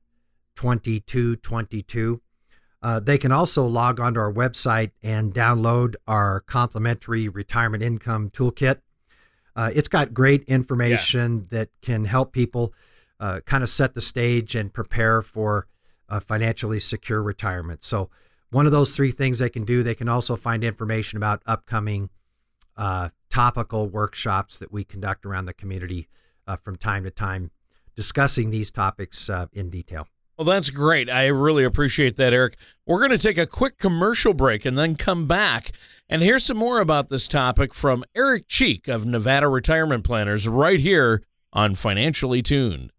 2222. 0.56 2.20
Uh, 2.82 2.98
they 2.98 3.16
can 3.16 3.30
also 3.30 3.64
log 3.64 4.00
onto 4.00 4.18
our 4.18 4.32
website 4.32 4.90
and 5.02 5.32
download 5.32 5.94
our 6.08 6.40
complimentary 6.40 7.28
retirement 7.28 7.82
income 7.82 8.28
toolkit. 8.28 8.80
Uh, 9.54 9.70
it's 9.74 9.88
got 9.88 10.12
great 10.12 10.42
information 10.44 11.46
yeah. 11.50 11.58
that 11.58 11.68
can 11.80 12.04
help 12.04 12.32
people 12.32 12.74
uh, 13.20 13.40
kind 13.46 13.62
of 13.62 13.70
set 13.70 13.94
the 13.94 14.00
stage 14.00 14.56
and 14.56 14.74
prepare 14.74 15.22
for 15.22 15.68
a 16.08 16.20
financially 16.20 16.80
secure 16.80 17.22
retirement. 17.22 17.84
So, 17.84 18.10
one 18.50 18.66
of 18.66 18.72
those 18.72 18.94
three 18.94 19.12
things 19.12 19.38
they 19.38 19.48
can 19.48 19.64
do, 19.64 19.82
they 19.82 19.94
can 19.94 20.08
also 20.08 20.36
find 20.36 20.62
information 20.62 21.16
about 21.16 21.42
upcoming 21.46 22.10
uh, 22.76 23.08
topical 23.32 23.88
workshops 23.88 24.58
that 24.58 24.70
we 24.70 24.84
conduct 24.84 25.24
around 25.24 25.46
the 25.46 25.54
community 25.54 26.06
uh, 26.46 26.54
from 26.54 26.76
time 26.76 27.02
to 27.02 27.10
time, 27.10 27.50
discussing 27.96 28.50
these 28.50 28.70
topics 28.70 29.30
uh, 29.30 29.46
in 29.54 29.70
detail. 29.70 30.06
Well, 30.36 30.44
that's 30.44 30.68
great. 30.68 31.08
I 31.08 31.26
really 31.26 31.64
appreciate 31.64 32.16
that, 32.16 32.34
Eric. 32.34 32.56
We're 32.86 32.98
going 32.98 33.10
to 33.10 33.18
take 33.18 33.38
a 33.38 33.46
quick 33.46 33.78
commercial 33.78 34.34
break 34.34 34.66
and 34.66 34.76
then 34.76 34.96
come 34.96 35.26
back 35.26 35.72
and 36.10 36.20
hear 36.20 36.38
some 36.38 36.58
more 36.58 36.80
about 36.80 37.08
this 37.08 37.26
topic 37.26 37.72
from 37.72 38.04
Eric 38.14 38.48
Cheek 38.48 38.86
of 38.86 39.06
Nevada 39.06 39.48
Retirement 39.48 40.04
Planners 40.04 40.46
right 40.46 40.80
here 40.80 41.22
on 41.54 41.74
Financially 41.74 42.42
Tuned. 42.42 42.92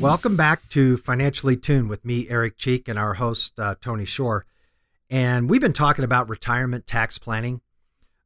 Welcome 0.00 0.36
back 0.36 0.68
to 0.68 0.96
Financially 0.96 1.56
Tuned 1.56 1.88
with 1.88 2.04
me, 2.04 2.28
Eric 2.28 2.56
Cheek, 2.56 2.86
and 2.86 2.96
our 2.96 3.14
host, 3.14 3.58
uh, 3.58 3.74
Tony 3.80 4.04
Shore. 4.04 4.46
And 5.10 5.50
we've 5.50 5.60
been 5.60 5.72
talking 5.72 6.04
about 6.04 6.28
retirement 6.28 6.86
tax 6.86 7.18
planning. 7.18 7.62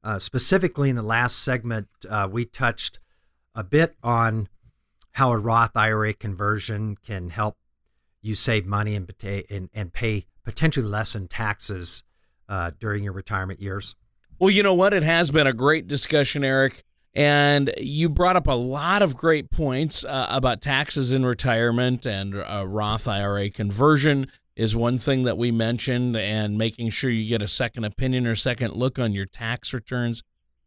Uh, 0.05 0.19
specifically, 0.19 0.91
in 0.91 0.97
the 0.97 1.03
last 1.03 1.39
segment, 1.39 1.89
uh, 2.11 2.29
we 2.31 2.45
touched 2.45 2.99
a 3.55 3.65
bit 3.65 3.97
on 4.03 4.51
how 5.13 5.33
a 5.33 5.39
Roth 5.39 5.75
IRA 5.75 6.13
conversion 6.13 6.97
can 6.97 7.31
help 7.31 7.57
you 8.21 8.35
save 8.35 8.67
money 8.67 8.95
and, 8.95 9.11
and, 9.51 9.71
and 9.73 9.95
pay 9.95 10.27
potentially 10.45 10.87
less 10.87 11.15
in 11.15 11.27
taxes 11.27 12.03
uh, 12.51 12.73
during 12.79 13.03
your 13.03 13.15
retirement 13.15 13.61
years. 13.61 13.97
Well, 14.39 14.51
you 14.51 14.63
know 14.63 14.75
what? 14.75 14.93
It 14.93 15.05
has 15.05 15.31
been 15.31 15.47
a 15.47 15.55
great 15.55 15.89
discussion, 15.89 16.45
Eric. 16.45 16.85
And 17.15 17.73
you 17.77 18.09
brought 18.09 18.37
up 18.37 18.47
a 18.47 18.53
lot 18.53 19.03
of 19.03 19.17
great 19.17 19.51
points 19.51 20.05
uh, 20.05 20.27
about 20.31 20.63
taxes 20.63 21.13
in 21.13 21.27
retirement 21.27 22.07
and 22.07 22.35
uh, 22.35 22.67
Roth 22.67 23.07
IRA 23.07 23.51
conversion 23.51 24.29
is 24.57 24.77
one 24.77 24.99
thing 24.99 25.23
that 25.25 25.39
we 25.39 25.51
mentioned, 25.51 26.17
and 26.17 26.59
making 26.59 26.91
sure 26.91 27.11
you 27.11 27.29
get 27.29 27.43
a 27.43 27.49
second 27.49 27.85
opinion 27.85 28.27
or 28.27 28.35
second 28.35 28.75
look 28.75 28.99
on 28.99 29.13
your 29.13 29.25
tax 29.25 29.73
returns 29.73 30.23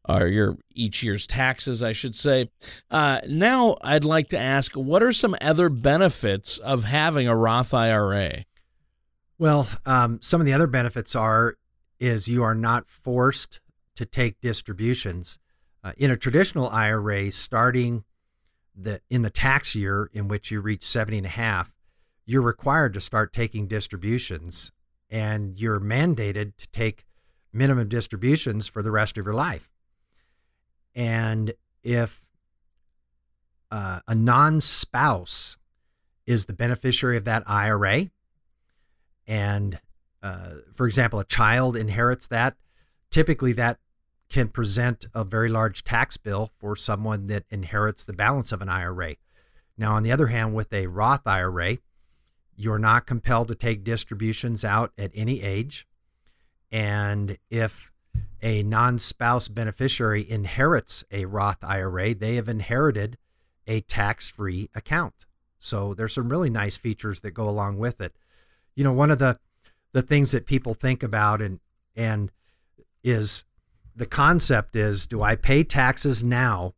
or 0.08 0.28
your 0.28 0.58
each 0.72 1.04
year's 1.04 1.28
taxes, 1.28 1.82
I 1.84 1.92
should 1.92 2.16
say. 2.16 2.50
Uh, 2.90 3.22
now, 3.28 3.78
I'd 3.82 4.04
like 4.04 4.30
to 4.30 4.40
ask, 4.40 4.74
what 4.74 5.04
are 5.04 5.14
some 5.14 5.36
other 5.42 5.70
benefits 5.70 6.58
of 6.58 6.84
having 6.84 7.28
a 7.28 7.36
Roth 7.36 7.74
IRA? 7.74 8.46
Well, 9.38 9.68
um, 9.86 10.20
some 10.22 10.42
of 10.42 10.46
the 10.46 10.54
other 10.54 10.68
benefits 10.68 11.16
are 11.16 11.56
is 12.00 12.28
you 12.28 12.44
are 12.44 12.56
not 12.56 12.88
forced 12.90 13.60
to 13.96 14.06
take 14.06 14.42
distributions. 14.42 15.40
Uh, 15.86 15.92
in 15.98 16.10
a 16.10 16.18
traditional 16.18 16.68
IRA, 16.70 17.32
starting 17.32 18.04
the 18.76 19.00
in 19.08 19.22
the 19.22 19.30
tax 19.30 19.76
year 19.76 20.10
in 20.14 20.28
which 20.28 20.50
you 20.50 20.60
reach 20.60 20.84
70 20.84 21.18
and 21.18 21.28
a 21.28 21.30
half, 21.30 21.76
you're 22.26 22.42
required 22.42 22.92
to 22.96 23.00
start 23.00 23.32
taking 23.32 23.68
distributions 23.68 24.72
and 25.12 25.60
you're 25.60 25.80
mandated 25.80 26.54
to 26.58 26.68
take 26.70 27.06
minimum 27.54 27.88
distributions 27.88 28.66
for 28.68 28.82
the 28.82 28.90
rest 28.90 29.16
of 29.16 29.26
your 29.26 29.36
life. 29.36 29.70
And 30.96 31.54
if 31.84 32.26
uh, 33.70 34.00
a 34.08 34.16
non 34.16 34.62
spouse 34.62 35.56
is 36.26 36.46
the 36.46 36.54
beneficiary 36.54 37.16
of 37.16 37.26
that 37.26 37.44
IRA, 37.46 38.10
and 39.28 39.80
uh, 40.24 40.54
for 40.74 40.88
example, 40.88 41.20
a 41.20 41.26
child 41.26 41.76
inherits 41.76 42.26
that, 42.26 42.56
typically 43.12 43.54
that 43.54 43.78
can 44.36 44.50
present 44.50 45.06
a 45.14 45.24
very 45.24 45.48
large 45.48 45.82
tax 45.86 46.18
bill 46.18 46.52
for 46.60 46.76
someone 46.76 47.28
that 47.28 47.46
inherits 47.50 48.04
the 48.04 48.12
balance 48.12 48.52
of 48.52 48.62
an 48.62 48.68
IRA. 48.68 49.16
Now, 49.78 49.94
on 49.94 50.04
the 50.04 50.12
other 50.12 50.28
hand, 50.28 50.54
with 50.54 50.74
a 50.74 50.88
Roth 50.88 51.26
IRA, 51.26 51.78
you're 52.54 52.78
not 52.78 53.08
compelled 53.08 53.48
to 53.48 53.56
take 53.56 53.86
distributions 53.86 54.66
out 54.66 54.92
at 54.98 55.12
any 55.16 55.42
age. 55.42 55.88
And 56.70 57.38
if 57.50 57.94
a 58.42 58.62
non 58.62 59.00
spouse 59.00 59.48
beneficiary 59.48 60.30
inherits 60.30 61.06
a 61.12 61.24
Roth 61.24 61.64
IRA, 61.64 62.14
they 62.14 62.36
have 62.36 62.50
inherited 62.50 63.18
a 63.66 63.80
tax 63.80 64.28
free 64.28 64.70
account. 64.76 65.26
So 65.60 65.94
there's 65.94 66.14
some 66.14 66.28
really 66.28 66.50
nice 66.50 66.76
features 66.76 67.22
that 67.22 67.32
go 67.32 67.48
along 67.48 67.78
with 67.78 68.02
it. 68.02 68.14
You 68.76 68.84
know, 68.84 68.92
one 68.92 69.12
of 69.12 69.20
the 69.20 69.40
the 69.94 70.02
things 70.02 70.34
that 70.34 70.46
people 70.46 70.74
think 70.74 71.04
about 71.04 71.42
and 71.42 71.62
and 71.96 72.34
is 73.02 73.46
the 73.96 74.06
concept 74.06 74.76
is 74.76 75.08
do 75.08 75.22
I 75.22 75.36
pay 75.36 75.64
taxes 75.64 76.24
now 76.24 76.74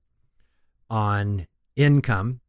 on 0.89 1.47
income 1.75 2.41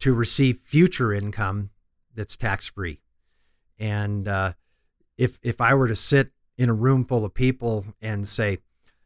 to 0.00 0.14
receive 0.14 0.60
future 0.64 1.12
income 1.12 1.70
that's 2.14 2.36
tax 2.36 2.68
free? 2.68 3.00
And 3.78 4.28
uh, 4.28 4.52
if 5.18 5.38
if 5.42 5.60
I 5.60 5.74
were 5.74 5.88
to 5.88 5.96
sit 5.96 6.30
in 6.56 6.68
a 6.68 6.74
room 6.74 7.04
full 7.04 7.24
of 7.24 7.34
people 7.34 7.84
and 8.00 8.26
say, 8.26 8.58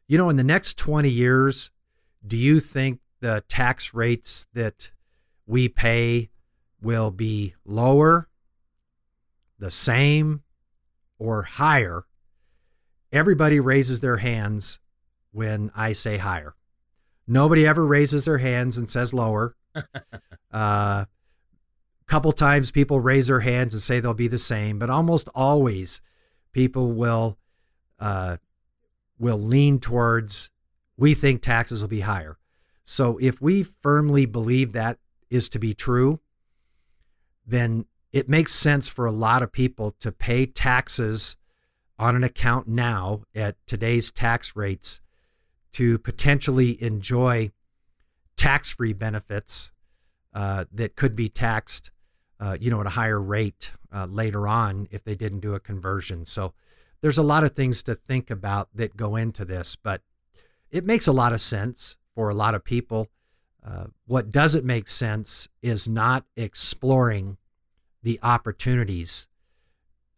you 0.07 0.19
know, 0.19 0.29
in 0.29 0.37
the 0.37 0.45
next 0.45 0.77
20 0.79 1.09
years, 1.09 1.71
do 2.25 2.37
you 2.37 2.61
think 2.61 3.01
the 3.21 3.43
tax 3.49 3.95
rates 3.95 4.47
that 4.55 4.93
we 5.47 5.69
pay 5.69 6.31
will 6.81 7.11
be 7.11 7.55
lower, 7.65 8.29
the 9.59 9.71
same, 9.71 10.43
or 11.19 11.43
higher? 11.43 12.05
Everybody 13.13 13.61
raises 13.61 14.01
their 14.01 14.19
hands 14.19 14.81
when 15.33 15.71
I 15.75 15.93
say 15.93 16.19
higher. 16.19 16.55
Nobody 17.27 17.67
ever 17.67 17.87
raises 17.87 18.25
their 18.25 18.39
hands 18.39 18.77
and 18.77 18.89
says 18.89 19.15
lower. 19.15 19.55
A 19.75 19.85
uh, 20.53 21.05
couple 22.07 22.33
times 22.33 22.73
people 22.73 22.99
raise 22.99 23.29
their 23.29 23.41
hands 23.41 23.73
and 23.73 23.81
say 23.81 24.01
they'll 24.01 24.15
be 24.15 24.29
the 24.29 24.39
same, 24.39 24.79
but 24.79 24.91
almost 24.91 25.29
always 25.35 26.03
people 26.53 26.93
will 26.93 27.39
uh, 28.01 28.39
will 29.19 29.39
lean 29.39 29.79
towards 29.79 30.51
we 30.97 31.15
think 31.15 31.41
taxes 31.41 31.83
will 31.83 31.89
be 31.89 32.01
higher. 32.01 32.37
So 32.83 33.19
if 33.19 33.41
we 33.41 33.63
firmly 33.63 34.27
believe 34.27 34.73
that 34.73 34.99
is 35.31 35.49
to 35.51 35.59
be 35.59 35.73
true, 35.73 36.21
then 37.47 37.87
it 38.13 38.29
makes 38.29 38.53
sense 38.53 38.89
for 38.89 39.07
a 39.07 39.13
lot 39.13 39.43
of 39.43 39.53
people 39.53 39.93
to 40.01 40.11
pay 40.11 40.47
taxes 40.47 41.37
on 42.01 42.17
an 42.17 42.25
account 42.25 42.67
now 42.67 43.21
at 43.35 43.57
today's 43.67 44.11
tax 44.11 44.57
rates 44.57 45.03
to 45.71 45.99
potentially 45.99 46.83
enjoy 46.83 47.53
tax 48.37 48.73
free 48.73 48.95
benefits 48.95 49.71
uh, 50.33 50.65
that 50.73 50.97
could 50.97 51.15
be 51.15 51.29
taxed, 51.29 51.91
uh, 52.41 52.57
you 52.59 52.71
know, 52.71 52.81
at 52.81 52.87
a 52.87 52.91
higher 52.91 53.21
rate 53.21 53.73
uh, 53.95 54.07
later 54.07 54.49
on 54.49 54.89
if 54.91 55.05
they 55.05 55.15
didn't 55.15 55.41
do 55.41 55.55
a 55.55 55.61
conversion. 55.61 56.25
So 56.25 56.55
there's 57.03 57.19
a 57.19 57.23
lot 57.23 57.45
of 57.45 57.55
things 57.55 57.83
to 57.83 57.95
think 57.95 58.31
about 58.31 58.71
that 58.75 58.97
go 58.97 59.15
into 59.15 59.45
this, 59.45 59.77
but 59.77 60.01
it 60.71 60.87
makes 60.87 61.07
a 61.07 61.13
lot 61.13 61.35
of 61.35 61.43
sense 61.43 61.99
for 62.15 62.31
a 62.31 62.35
lot 62.35 62.55
of 62.55 62.65
people. 62.65 63.09
Uh, 63.63 63.89
what 64.07 64.31
doesn't 64.31 64.65
make 64.65 64.89
sense 64.89 65.51
is 65.61 65.87
not 65.87 66.25
exploring 66.35 67.37
the 68.03 68.19
opportunities 68.23 69.29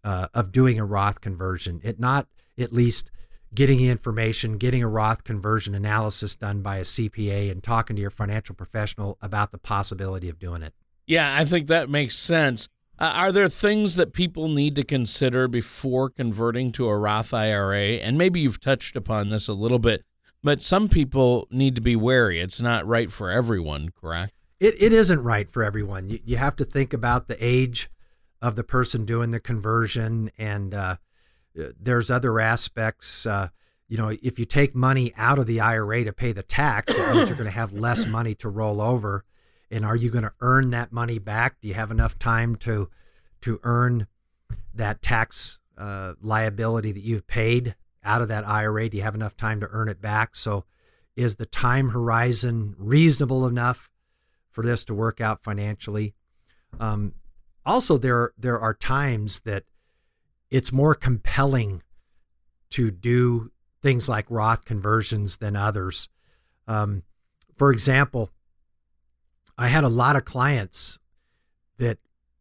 uh, 0.05 0.29
of 0.35 0.53
doing 0.53 0.79
a 0.79 0.85
Roth 0.85 1.21
conversion. 1.21 1.81
It 1.83 1.99
not 1.99 2.29
at 2.59 2.73
least 2.73 3.11
getting 3.55 3.79
the 3.79 3.89
information, 3.89 4.57
getting 4.57 4.83
a 4.83 4.89
Roth 4.89 5.25
conversion 5.25 5.75
analysis 5.75 6.35
done 6.35 6.63
by 6.63 6.79
a 6.79 6.83
CPA, 6.83 7.51
and 7.51 7.63
talking 7.63 7.97
to 7.97 8.03
your 8.03 8.11
financial 8.11 8.55
professional 8.55 9.19
about 9.21 9.53
the 9.53 9.59
possibility 9.59 10.29
of 10.29 10.39
doing 10.39 10.63
it. 10.63 10.75
Yeah, 11.07 11.35
I 11.37 11.45
think 11.45 11.67
that 11.67 11.91
makes 11.91 12.17
sense. 12.17 12.69
Uh, 12.99 13.13
are 13.15 13.33
there 13.33 13.49
things 13.49 13.97
that 13.97 14.13
people 14.13 14.49
need 14.49 14.77
to 14.77 14.85
consider 14.85 15.49
before 15.49 16.09
converting 16.09 16.73
to 16.73 16.87
a 16.87 16.97
Roth 16.97 17.35
IRA? 17.35 17.97
And 17.97 18.17
maybe 18.17 18.41
you've 18.41 18.61
touched 18.61 18.97
upon 18.97 19.29
this 19.29 19.49
a 19.49 19.55
little 19.55 19.79
bit, 19.79 20.05
but 20.43 20.63
some 20.63 20.89
people 20.89 21.49
need 21.51 21.75
to 21.75 21.81
be 21.81 21.97
wary. 21.97 22.41
It's 22.41 22.61
not 22.61 22.87
right 22.87 23.11
for 23.11 23.31
everyone, 23.31 23.91
correct? 23.91 24.35
It, 24.61 24.81
it 24.81 24.93
isn't 24.93 25.23
right 25.23 25.51
for 25.51 25.65
everyone. 25.65 26.11
You, 26.11 26.21
you 26.25 26.37
have 26.37 26.55
to 26.57 26.65
think 26.65 26.93
about 26.93 27.27
the 27.27 27.37
age 27.45 27.91
of 28.43 28.57
the 28.57 28.65
person 28.65 29.05
doing 29.05 29.31
the 29.31 29.41
conversion, 29.41 30.31
and 30.37 30.75
uh, 30.75 30.97
there's 31.55 32.11
other 32.11 32.41
aspects. 32.41 33.25
Uh, 33.25 33.49
you 33.89 33.97
know, 33.97 34.17
if 34.21 34.39
you 34.39 34.45
take 34.45 34.75
money 34.75 35.13
out 35.17 35.39
of 35.39 35.47
the 35.47 35.61
IRA 35.61 36.03
to 36.05 36.13
pay 36.13 36.33
the 36.33 36.43
tax, 36.43 36.97
you're 36.99 37.27
going 37.27 37.45
to 37.45 37.51
have 37.51 37.73
less 37.73 38.05
money 38.05 38.35
to 38.37 38.49
roll 38.49 38.81
over. 38.81 39.25
And 39.71 39.85
are 39.85 39.97
you 39.97 40.11
going 40.11 40.25
to 40.25 40.33
earn 40.41 40.71
that 40.71 40.93
money 40.93 41.19
back? 41.19 41.61
Do 41.61 41.69
you 41.69 41.75
have 41.75 41.91
enough 41.91 42.19
time 42.19 42.57
to 42.57 42.91
to 43.43 43.61
earn 43.63 44.07
that 44.75 45.03
tax 45.03 45.61
uh, 45.79 46.15
liability 46.21 46.93
that 46.93 47.03
you've 47.03 47.27
paid 47.27 47.77
out 48.05 48.23
of 48.23 48.29
that 48.29 48.47
IRA? 48.47 48.89
Do 48.89 48.97
you 48.97 49.03
have 49.03 49.15
enough 49.15 49.37
time 49.37 49.61
to 49.61 49.69
earn 49.71 49.89
it 49.89 50.01
back? 50.01 50.35
So, 50.35 50.65
is 51.17 51.37
the 51.37 51.47
time 51.47 51.91
horizon 51.91 52.75
reasonable 52.79 53.47
enough 53.47 53.91
for 54.51 54.65
this 54.65 54.85
to 54.87 54.95
work 54.95 55.21
out 55.21 55.43
financially? 55.43 56.15
Um, 56.81 57.15
also, 57.65 57.99
there 57.99 58.33
there 58.37 58.59
are 58.59 58.75
times 58.75 59.41
that 59.41 59.65
it's 60.51 60.73
more 60.73 60.95
compelling 60.95 61.83
to 62.71 62.91
do 62.91 63.51
things 63.83 64.09
like 64.09 64.27
Roth 64.29 64.65
conversions 64.65 65.39
than 65.39 65.57
others. 65.57 66.09
Um, 66.67 67.03
for 67.57 67.73
example, 67.73 68.31
I 69.59 69.69
had 69.69 69.85
a 69.85 69.89
lot 69.89 70.17
of 70.17 70.25
clients 70.25 70.99
that 71.79 71.99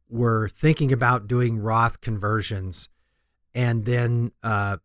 were 0.09 0.47
thinking 0.49 0.91
about 0.91 1.27
doing 1.27 1.59
Roth 1.59 2.01
conversions, 2.01 2.89
and 3.53 3.85
then 3.85 4.31
uh, 4.43 4.77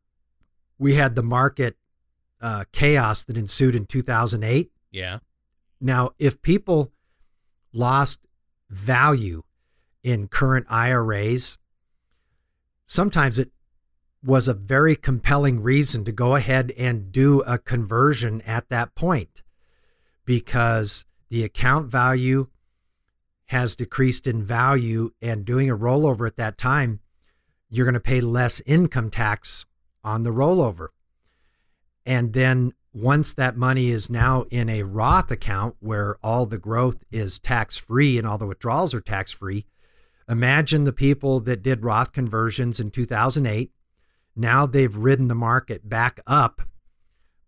we 0.78 0.94
had 0.94 1.14
the 1.14 1.22
market 1.22 1.76
uh, 2.40 2.64
chaos 2.72 3.24
that 3.24 3.36
ensued 3.36 3.74
in 3.74 3.86
2008. 3.86 4.70
Yeah. 4.90 5.18
Now, 5.80 6.10
if 6.18 6.42
people 6.42 6.92
lost 7.72 8.20
value 8.70 9.42
in 10.06 10.28
current 10.28 10.64
IRAs, 10.70 11.58
sometimes 12.86 13.40
it 13.40 13.50
was 14.24 14.46
a 14.46 14.54
very 14.54 14.94
compelling 14.94 15.60
reason 15.60 16.04
to 16.04 16.12
go 16.12 16.36
ahead 16.36 16.72
and 16.78 17.10
do 17.10 17.40
a 17.40 17.58
conversion 17.58 18.40
at 18.42 18.68
that 18.68 18.94
point 18.94 19.42
because 20.24 21.04
the 21.28 21.42
account 21.42 21.90
value 21.90 22.46
has 23.46 23.74
decreased 23.74 24.28
in 24.28 24.44
value 24.44 25.10
and 25.20 25.44
doing 25.44 25.68
a 25.68 25.76
rollover 25.76 26.24
at 26.24 26.36
that 26.36 26.56
time 26.56 27.00
you're 27.68 27.84
going 27.84 27.94
to 27.94 28.00
pay 28.00 28.20
less 28.20 28.62
income 28.64 29.10
tax 29.10 29.66
on 30.04 30.22
the 30.22 30.30
rollover. 30.30 30.88
And 32.04 32.32
then 32.32 32.74
once 32.94 33.34
that 33.34 33.56
money 33.56 33.90
is 33.90 34.08
now 34.08 34.44
in 34.50 34.68
a 34.68 34.84
Roth 34.84 35.32
account 35.32 35.74
where 35.80 36.16
all 36.22 36.46
the 36.46 36.58
growth 36.58 37.02
is 37.10 37.40
tax 37.40 37.76
free 37.76 38.18
and 38.18 38.26
all 38.26 38.38
the 38.38 38.46
withdrawals 38.46 38.94
are 38.94 39.00
tax 39.00 39.32
free 39.32 39.66
Imagine 40.28 40.84
the 40.84 40.92
people 40.92 41.40
that 41.40 41.62
did 41.62 41.84
Roth 41.84 42.12
conversions 42.12 42.80
in 42.80 42.90
2008. 42.90 43.70
Now 44.34 44.66
they've 44.66 44.94
ridden 44.94 45.28
the 45.28 45.34
market 45.34 45.88
back 45.88 46.20
up 46.26 46.62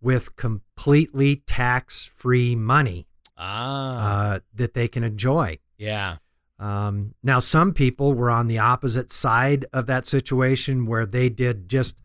with 0.00 0.36
completely 0.36 1.36
tax 1.46 2.10
free 2.14 2.54
money 2.54 3.06
ah. 3.36 4.34
uh, 4.34 4.40
that 4.54 4.74
they 4.74 4.88
can 4.88 5.02
enjoy. 5.02 5.58
Yeah. 5.76 6.16
Um, 6.60 7.14
now, 7.22 7.38
some 7.38 7.72
people 7.72 8.14
were 8.14 8.30
on 8.30 8.48
the 8.48 8.58
opposite 8.58 9.12
side 9.12 9.64
of 9.72 9.86
that 9.86 10.06
situation 10.06 10.86
where 10.86 11.06
they 11.06 11.28
did 11.28 11.68
just 11.68 12.00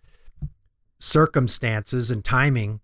circumstances 0.99 2.11
and 2.11 2.23
timing. 2.23 2.79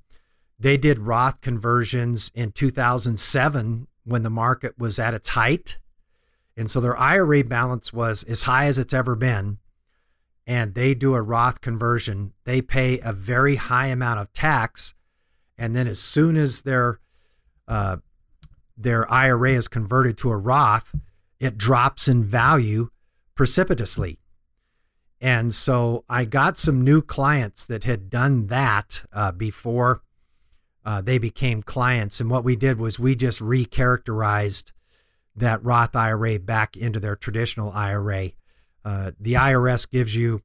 They 0.59 0.77
did 0.77 0.99
Roth 0.99 1.41
conversions 1.41 2.31
in 2.33 2.51
2007 2.51 3.87
when 4.03 4.23
the 4.23 4.29
market 4.29 4.79
was 4.79 4.97
at 4.97 5.13
its 5.13 5.29
height 5.29 5.77
and 6.59 6.69
so 6.69 6.81
their 6.81 6.97
IRA 6.97 7.41
balance 7.41 7.93
was 7.93 8.25
as 8.25 8.43
high 8.43 8.65
as 8.65 8.77
it's 8.77 8.93
ever 8.93 9.15
been. 9.15 9.59
And 10.45 10.73
they 10.73 10.93
do 10.93 11.15
a 11.15 11.21
Roth 11.21 11.61
conversion. 11.61 12.33
They 12.43 12.61
pay 12.61 12.99
a 12.99 13.13
very 13.13 13.55
high 13.55 13.87
amount 13.87 14.19
of 14.19 14.33
tax. 14.33 14.93
And 15.57 15.73
then 15.73 15.87
as 15.87 15.99
soon 15.99 16.35
as 16.35 16.63
their 16.63 16.99
uh, 17.65 17.97
their 18.75 19.09
IRA 19.09 19.51
is 19.51 19.69
converted 19.69 20.17
to 20.17 20.31
a 20.31 20.37
Roth, 20.37 20.93
it 21.39 21.57
drops 21.57 22.09
in 22.09 22.25
value 22.25 22.89
precipitously. 23.35 24.19
And 25.21 25.55
so 25.55 26.03
I 26.09 26.25
got 26.25 26.57
some 26.57 26.83
new 26.83 27.01
clients 27.01 27.65
that 27.67 27.85
had 27.85 28.09
done 28.09 28.47
that 28.47 29.05
uh, 29.13 29.31
before 29.31 30.01
uh, 30.83 30.99
they 30.99 31.19
became 31.19 31.61
clients. 31.61 32.19
And 32.19 32.29
what 32.29 32.43
we 32.43 32.57
did 32.57 32.79
was 32.79 32.99
we 32.99 33.15
just 33.15 33.39
recharacterized 33.39 34.73
that 35.39 35.63
Roth 35.63 35.95
IRA 35.95 36.39
back 36.39 36.77
into 36.77 36.99
their 36.99 37.15
traditional 37.15 37.71
IRA. 37.71 38.31
Uh, 38.85 39.11
the 39.19 39.33
IRS 39.33 39.89
gives 39.89 40.15
you 40.15 40.41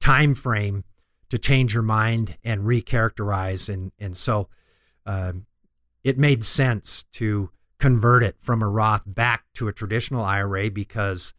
time 0.00 0.34
frame 0.34 0.84
to 1.28 1.38
change 1.38 1.74
your 1.74 1.82
mind 1.82 2.36
and 2.44 2.62
recharacterize, 2.62 3.72
and 3.72 3.92
and 3.98 4.16
so 4.16 4.48
uh, 5.06 5.32
it 6.04 6.18
made 6.18 6.44
sense 6.44 7.04
to 7.12 7.50
convert 7.78 8.22
it 8.22 8.36
from 8.40 8.62
a 8.62 8.68
Roth 8.68 9.02
back 9.06 9.44
to 9.54 9.68
a 9.68 9.72
traditional 9.72 10.24
IRA 10.24 10.70
because 10.70 11.32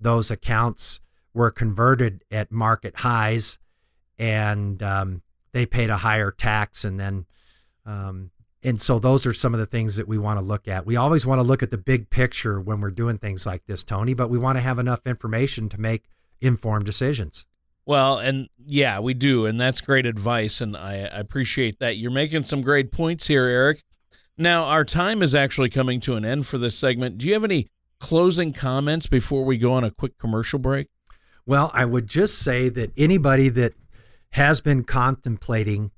those 0.00 0.30
accounts 0.30 1.00
were 1.32 1.50
converted 1.50 2.24
at 2.30 2.50
market 2.50 2.96
highs, 2.96 3.58
and 4.18 4.82
um, 4.82 5.22
they 5.52 5.66
paid 5.66 5.90
a 5.90 5.98
higher 5.98 6.30
tax, 6.30 6.84
and 6.84 6.98
then 6.98 7.26
um, 7.84 8.30
and 8.66 8.82
so 8.82 8.98
those 8.98 9.24
are 9.24 9.32
some 9.32 9.54
of 9.54 9.60
the 9.60 9.66
things 9.66 9.94
that 9.94 10.08
we 10.08 10.18
want 10.18 10.40
to 10.40 10.44
look 10.44 10.66
at. 10.66 10.84
We 10.84 10.96
always 10.96 11.24
want 11.24 11.38
to 11.38 11.44
look 11.44 11.62
at 11.62 11.70
the 11.70 11.78
big 11.78 12.10
picture 12.10 12.60
when 12.60 12.80
we're 12.80 12.90
doing 12.90 13.16
things 13.16 13.46
like 13.46 13.64
this, 13.66 13.84
Tony, 13.84 14.12
but 14.12 14.28
we 14.28 14.38
want 14.38 14.58
to 14.58 14.60
have 14.60 14.80
enough 14.80 15.06
information 15.06 15.68
to 15.68 15.80
make 15.80 16.10
informed 16.40 16.84
decisions. 16.84 17.46
Well, 17.86 18.18
and 18.18 18.48
yeah, 18.58 18.98
we 18.98 19.14
do, 19.14 19.46
and 19.46 19.60
that's 19.60 19.80
great 19.80 20.04
advice, 20.04 20.60
and 20.60 20.76
I, 20.76 20.94
I 20.94 21.20
appreciate 21.20 21.78
that. 21.78 21.96
You're 21.96 22.10
making 22.10 22.42
some 22.42 22.60
great 22.60 22.90
points 22.90 23.28
here, 23.28 23.44
Eric. 23.44 23.84
Now, 24.36 24.64
our 24.64 24.84
time 24.84 25.22
is 25.22 25.32
actually 25.32 25.70
coming 25.70 26.00
to 26.00 26.16
an 26.16 26.24
end 26.24 26.48
for 26.48 26.58
this 26.58 26.76
segment. 26.76 27.18
Do 27.18 27.28
you 27.28 27.34
have 27.34 27.44
any 27.44 27.68
closing 28.00 28.52
comments 28.52 29.06
before 29.06 29.44
we 29.44 29.58
go 29.58 29.74
on 29.74 29.84
a 29.84 29.92
quick 29.92 30.18
commercial 30.18 30.58
break? 30.58 30.88
Well, 31.46 31.70
I 31.72 31.84
would 31.84 32.08
just 32.08 32.40
say 32.40 32.68
that 32.70 32.90
anybody 32.96 33.48
that 33.50 33.74
has 34.30 34.60
been 34.60 34.82
contemplating 34.82 35.92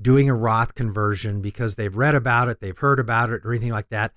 doing 0.00 0.28
a 0.28 0.34
Roth 0.34 0.74
conversion 0.74 1.40
because 1.40 1.74
they've 1.74 1.96
read 1.96 2.14
about 2.14 2.48
it, 2.48 2.60
they've 2.60 2.78
heard 2.78 3.00
about 3.00 3.30
it, 3.30 3.42
or 3.44 3.52
anything 3.52 3.72
like 3.72 3.88
that, 3.88 4.12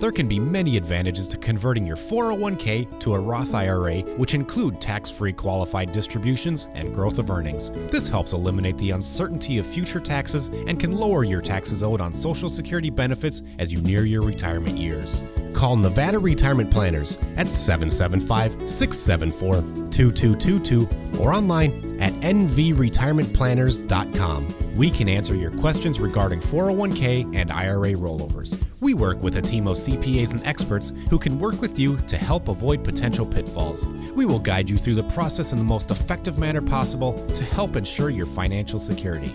There 0.00 0.10
can 0.10 0.26
be 0.28 0.40
many 0.40 0.78
advantages 0.78 1.28
to 1.28 1.36
converting 1.36 1.86
your 1.86 1.98
401k 1.98 3.00
to 3.00 3.12
a 3.12 3.18
Roth 3.18 3.52
IRA, 3.52 4.00
which 4.16 4.32
include 4.32 4.80
tax 4.80 5.10
free 5.10 5.34
qualified 5.34 5.92
distributions 5.92 6.68
and 6.74 6.94
growth 6.94 7.18
of 7.18 7.30
earnings. 7.30 7.68
This 7.90 8.08
helps 8.08 8.32
eliminate 8.32 8.78
the 8.78 8.92
uncertainty 8.92 9.58
of 9.58 9.66
future 9.66 10.00
taxes 10.00 10.46
and 10.46 10.80
can 10.80 10.92
lower 10.92 11.22
your 11.22 11.42
taxes 11.42 11.82
owed 11.82 12.00
on 12.00 12.14
Social 12.14 12.48
Security 12.48 12.88
benefits 12.88 13.42
as 13.58 13.70
you 13.70 13.82
near 13.82 14.06
your 14.06 14.22
retirement 14.22 14.78
years. 14.78 15.22
Call 15.52 15.76
Nevada 15.76 16.18
Retirement 16.18 16.70
Planners 16.70 17.18
at 17.36 17.48
775 17.48 18.70
674 18.70 19.56
2222 19.90 20.88
or 21.22 21.34
online 21.34 22.00
at 22.00 22.14
nvretirementplanners.com. 22.14 24.76
We 24.76 24.90
can 24.90 25.10
answer 25.10 25.34
your 25.34 25.50
questions 25.50 26.00
regarding 26.00 26.40
401k 26.40 27.36
and 27.36 27.52
IRA 27.52 27.92
rollovers. 27.92 28.58
We 28.80 28.94
work 28.94 29.22
with 29.22 29.36
a 29.36 29.42
team 29.42 29.66
of 29.66 29.76
CPAs 29.76 30.32
and 30.32 30.46
experts 30.46 30.94
who 31.10 31.18
can 31.18 31.38
work 31.38 31.60
with 31.60 31.78
you 31.78 31.98
to 32.06 32.16
help 32.16 32.48
avoid 32.48 32.82
potential 32.82 33.26
pitfalls. 33.26 33.86
We 34.16 34.24
will 34.24 34.38
guide 34.38 34.70
you 34.70 34.78
through 34.78 34.94
the 34.94 35.02
process 35.02 35.52
in 35.52 35.58
the 35.58 35.64
most 35.64 35.90
effective 35.90 36.38
manner 36.38 36.62
possible 36.62 37.26
to 37.34 37.44
help 37.44 37.76
ensure 37.76 38.08
your 38.08 38.24
financial 38.24 38.78
security. 38.78 39.34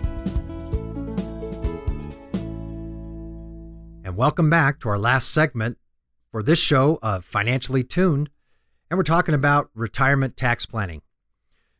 And 4.02 4.16
welcome 4.16 4.50
back 4.50 4.80
to 4.80 4.88
our 4.88 4.98
last 4.98 5.32
segment 5.32 5.78
for 6.32 6.42
this 6.42 6.58
show 6.58 6.98
of 7.00 7.24
Financially 7.24 7.84
Tuned. 7.84 8.30
And 8.90 8.98
we're 8.98 9.04
talking 9.04 9.34
about 9.34 9.70
retirement 9.76 10.36
tax 10.36 10.66
planning. 10.66 11.02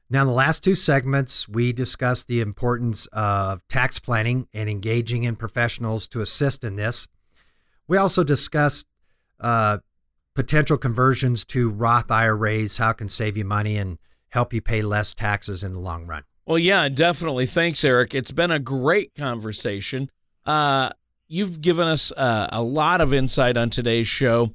Now, 0.08 0.20
in 0.20 0.28
the 0.28 0.32
last 0.32 0.62
two 0.62 0.76
segments, 0.76 1.48
we 1.48 1.72
discussed 1.72 2.28
the 2.28 2.40
importance 2.40 3.08
of 3.08 3.66
tax 3.66 3.98
planning 3.98 4.46
and 4.54 4.70
engaging 4.70 5.24
in 5.24 5.34
professionals 5.34 6.06
to 6.08 6.20
assist 6.20 6.62
in 6.62 6.76
this. 6.76 7.08
We 7.88 7.96
also 7.96 8.24
discussed 8.24 8.86
uh, 9.40 9.78
potential 10.34 10.76
conversions 10.76 11.44
to 11.46 11.70
Roth 11.70 12.10
IRAs, 12.10 12.76
how 12.76 12.90
it 12.90 12.98
can 12.98 13.08
save 13.08 13.36
you 13.36 13.44
money 13.44 13.76
and 13.76 13.98
help 14.30 14.52
you 14.52 14.60
pay 14.60 14.82
less 14.82 15.14
taxes 15.14 15.62
in 15.62 15.72
the 15.72 15.80
long 15.80 16.06
run. 16.06 16.24
Well, 16.46 16.58
yeah, 16.58 16.88
definitely. 16.88 17.46
Thanks, 17.46 17.84
Eric. 17.84 18.14
It's 18.14 18.30
been 18.30 18.50
a 18.50 18.58
great 18.58 19.14
conversation. 19.16 20.10
Uh, 20.44 20.90
you've 21.26 21.60
given 21.60 21.88
us 21.88 22.12
uh, 22.12 22.46
a 22.52 22.62
lot 22.62 23.00
of 23.00 23.12
insight 23.12 23.56
on 23.56 23.70
today's 23.70 24.06
show. 24.06 24.52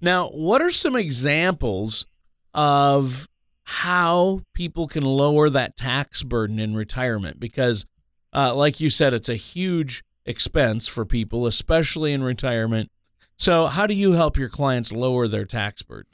Now, 0.00 0.28
what 0.28 0.62
are 0.62 0.70
some 0.70 0.96
examples 0.96 2.06
of 2.54 3.28
how 3.64 4.40
people 4.54 4.86
can 4.86 5.02
lower 5.02 5.50
that 5.50 5.76
tax 5.76 6.22
burden 6.22 6.58
in 6.58 6.74
retirement? 6.74 7.40
Because, 7.40 7.84
uh, 8.32 8.54
like 8.54 8.80
you 8.80 8.88
said, 8.88 9.12
it's 9.12 9.28
a 9.28 9.34
huge 9.34 10.02
expense 10.26 10.88
for 10.88 11.04
people, 11.04 11.46
especially 11.46 12.12
in 12.12 12.22
retirement. 12.22 12.90
So, 13.36 13.66
how 13.66 13.86
do 13.86 13.94
you 13.94 14.12
help 14.12 14.36
your 14.36 14.48
clients 14.48 14.92
lower 14.92 15.26
their 15.26 15.44
tax 15.44 15.82
burden? 15.82 16.10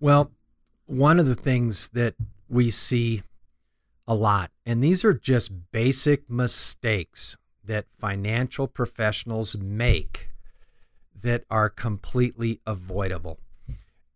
Well, 0.00 0.32
one 0.86 1.18
of 1.18 1.26
the 1.26 1.34
things 1.34 1.88
that 1.90 2.14
we 2.48 2.70
see 2.70 3.22
a 4.06 4.14
lot, 4.14 4.50
and 4.64 4.82
these 4.82 5.04
are 5.04 5.14
just 5.14 5.70
basic 5.72 6.28
mistakes 6.30 7.36
that 7.64 7.86
financial 7.98 8.68
professionals 8.68 9.56
make 9.56 10.28
that 11.22 11.44
are 11.50 11.68
completely 11.68 12.60
avoidable. 12.66 13.40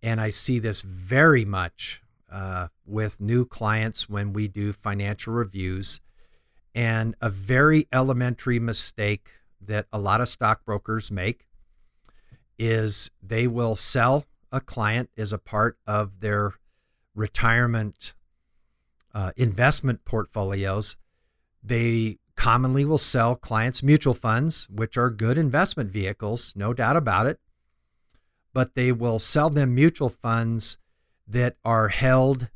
And 0.02 0.20
I 0.20 0.30
see 0.30 0.58
this 0.58 0.82
very 0.82 1.44
much 1.44 2.02
uh, 2.30 2.68
with 2.86 3.20
new 3.20 3.44
clients 3.44 4.08
when 4.08 4.32
we 4.32 4.48
do 4.48 4.72
financial 4.72 5.32
reviews. 5.32 6.00
And 6.74 7.14
a 7.20 7.30
very 7.30 7.88
elementary 7.92 8.58
mistake 8.58 9.30
that 9.60 9.86
a 9.92 9.98
lot 9.98 10.20
of 10.20 10.28
stockbrokers 10.28 11.10
make 11.10 11.46
is 12.58 13.10
they 13.22 13.46
will 13.46 13.76
sell 13.76 14.26
a 14.52 14.60
client 14.60 15.10
as 15.16 15.32
a 15.32 15.38
part 15.38 15.78
of 15.86 16.20
their 16.20 16.54
retirement 17.14 18.14
uh, 19.14 19.32
investment 19.36 20.04
portfolios. 20.04 20.96
They 21.62 22.18
commonly 22.36 22.84
will 22.84 22.98
sell 22.98 23.36
clients 23.36 23.82
mutual 23.82 24.14
funds, 24.14 24.68
which 24.70 24.96
are 24.96 25.10
good 25.10 25.36
investment 25.36 25.90
vehicles, 25.90 26.52
no 26.56 26.72
doubt 26.72 26.96
about 26.96 27.26
it. 27.26 27.38
But 28.52 28.74
they 28.74 28.92
will 28.92 29.18
sell 29.18 29.50
them 29.50 29.74
mutual 29.74 30.08
funds 30.08 30.78
that 31.26 31.56
are 31.64 31.88
held 31.88 32.50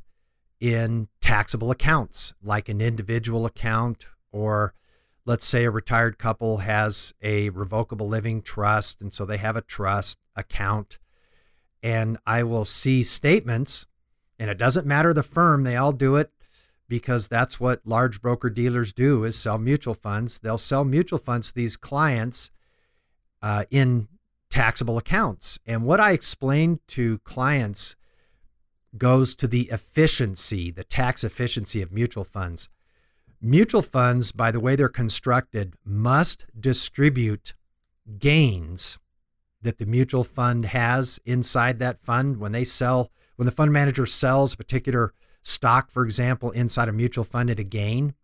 in 0.64 1.06
taxable 1.20 1.70
accounts, 1.70 2.32
like 2.42 2.70
an 2.70 2.80
individual 2.80 3.44
account, 3.44 4.06
or 4.32 4.72
let's 5.26 5.44
say 5.44 5.64
a 5.64 5.70
retired 5.70 6.16
couple 6.16 6.58
has 6.58 7.12
a 7.20 7.50
revocable 7.50 8.08
living 8.08 8.40
trust, 8.40 8.98
and 9.02 9.12
so 9.12 9.26
they 9.26 9.36
have 9.36 9.56
a 9.56 9.60
trust 9.60 10.16
account. 10.34 10.98
And 11.82 12.16
I 12.24 12.44
will 12.44 12.64
see 12.64 13.04
statements, 13.04 13.86
and 14.38 14.48
it 14.48 14.56
doesn't 14.56 14.86
matter 14.86 15.12
the 15.12 15.22
firm, 15.22 15.64
they 15.64 15.76
all 15.76 15.92
do 15.92 16.16
it 16.16 16.30
because 16.88 17.28
that's 17.28 17.60
what 17.60 17.82
large 17.84 18.22
broker 18.22 18.48
dealers 18.48 18.94
do 18.94 19.22
is 19.22 19.36
sell 19.36 19.58
mutual 19.58 19.92
funds. 19.92 20.38
They'll 20.38 20.56
sell 20.56 20.82
mutual 20.82 21.18
funds 21.18 21.48
to 21.48 21.54
these 21.54 21.76
clients 21.76 22.50
uh, 23.42 23.64
in 23.70 24.08
taxable 24.48 24.96
accounts. 24.96 25.58
And 25.66 25.84
what 25.84 26.00
I 26.00 26.12
explain 26.12 26.80
to 26.88 27.18
clients 27.18 27.96
goes 28.96 29.34
to 29.36 29.46
the 29.46 29.68
efficiency, 29.70 30.70
the 30.70 30.84
tax 30.84 31.24
efficiency 31.24 31.82
of 31.82 31.92
mutual 31.92 32.24
funds. 32.24 32.68
Mutual 33.40 33.82
funds, 33.82 34.32
by 34.32 34.50
the 34.50 34.60
way 34.60 34.76
they're 34.76 34.88
constructed, 34.88 35.74
must 35.84 36.46
distribute 36.58 37.54
gains 38.18 38.98
that 39.60 39.78
the 39.78 39.86
mutual 39.86 40.24
fund 40.24 40.66
has 40.66 41.18
inside 41.24 41.78
that 41.78 42.00
fund 42.00 42.38
when 42.38 42.52
they 42.52 42.64
sell 42.64 43.10
when 43.36 43.46
the 43.46 43.52
fund 43.52 43.72
manager 43.72 44.06
sells 44.06 44.54
a 44.54 44.56
particular 44.56 45.12
stock, 45.42 45.90
for 45.90 46.04
example, 46.04 46.52
inside 46.52 46.88
a 46.88 46.92
mutual 46.92 47.24
fund 47.24 47.50
at 47.50 47.58
a 47.58 47.64
gain, 47.64 48.14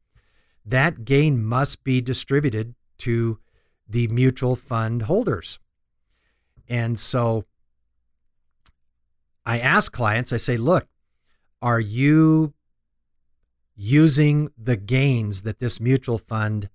that 0.64 1.04
gain 1.04 1.42
must 1.44 1.82
be 1.82 2.00
distributed 2.00 2.74
to 2.98 3.38
the 3.88 4.06
mutual 4.08 4.54
fund 4.54 5.02
holders. 5.02 5.58
And 6.68 6.98
so 6.98 7.44
I 9.50 9.58
ask 9.58 9.90
clients, 9.90 10.32
I 10.32 10.36
say, 10.36 10.56
look, 10.56 10.86
are 11.60 11.80
you 11.80 12.54
using 13.74 14.52
the 14.56 14.76
gains 14.76 15.42
that 15.42 15.58
this 15.58 15.80
mutual 15.80 16.18
fund 16.18 16.70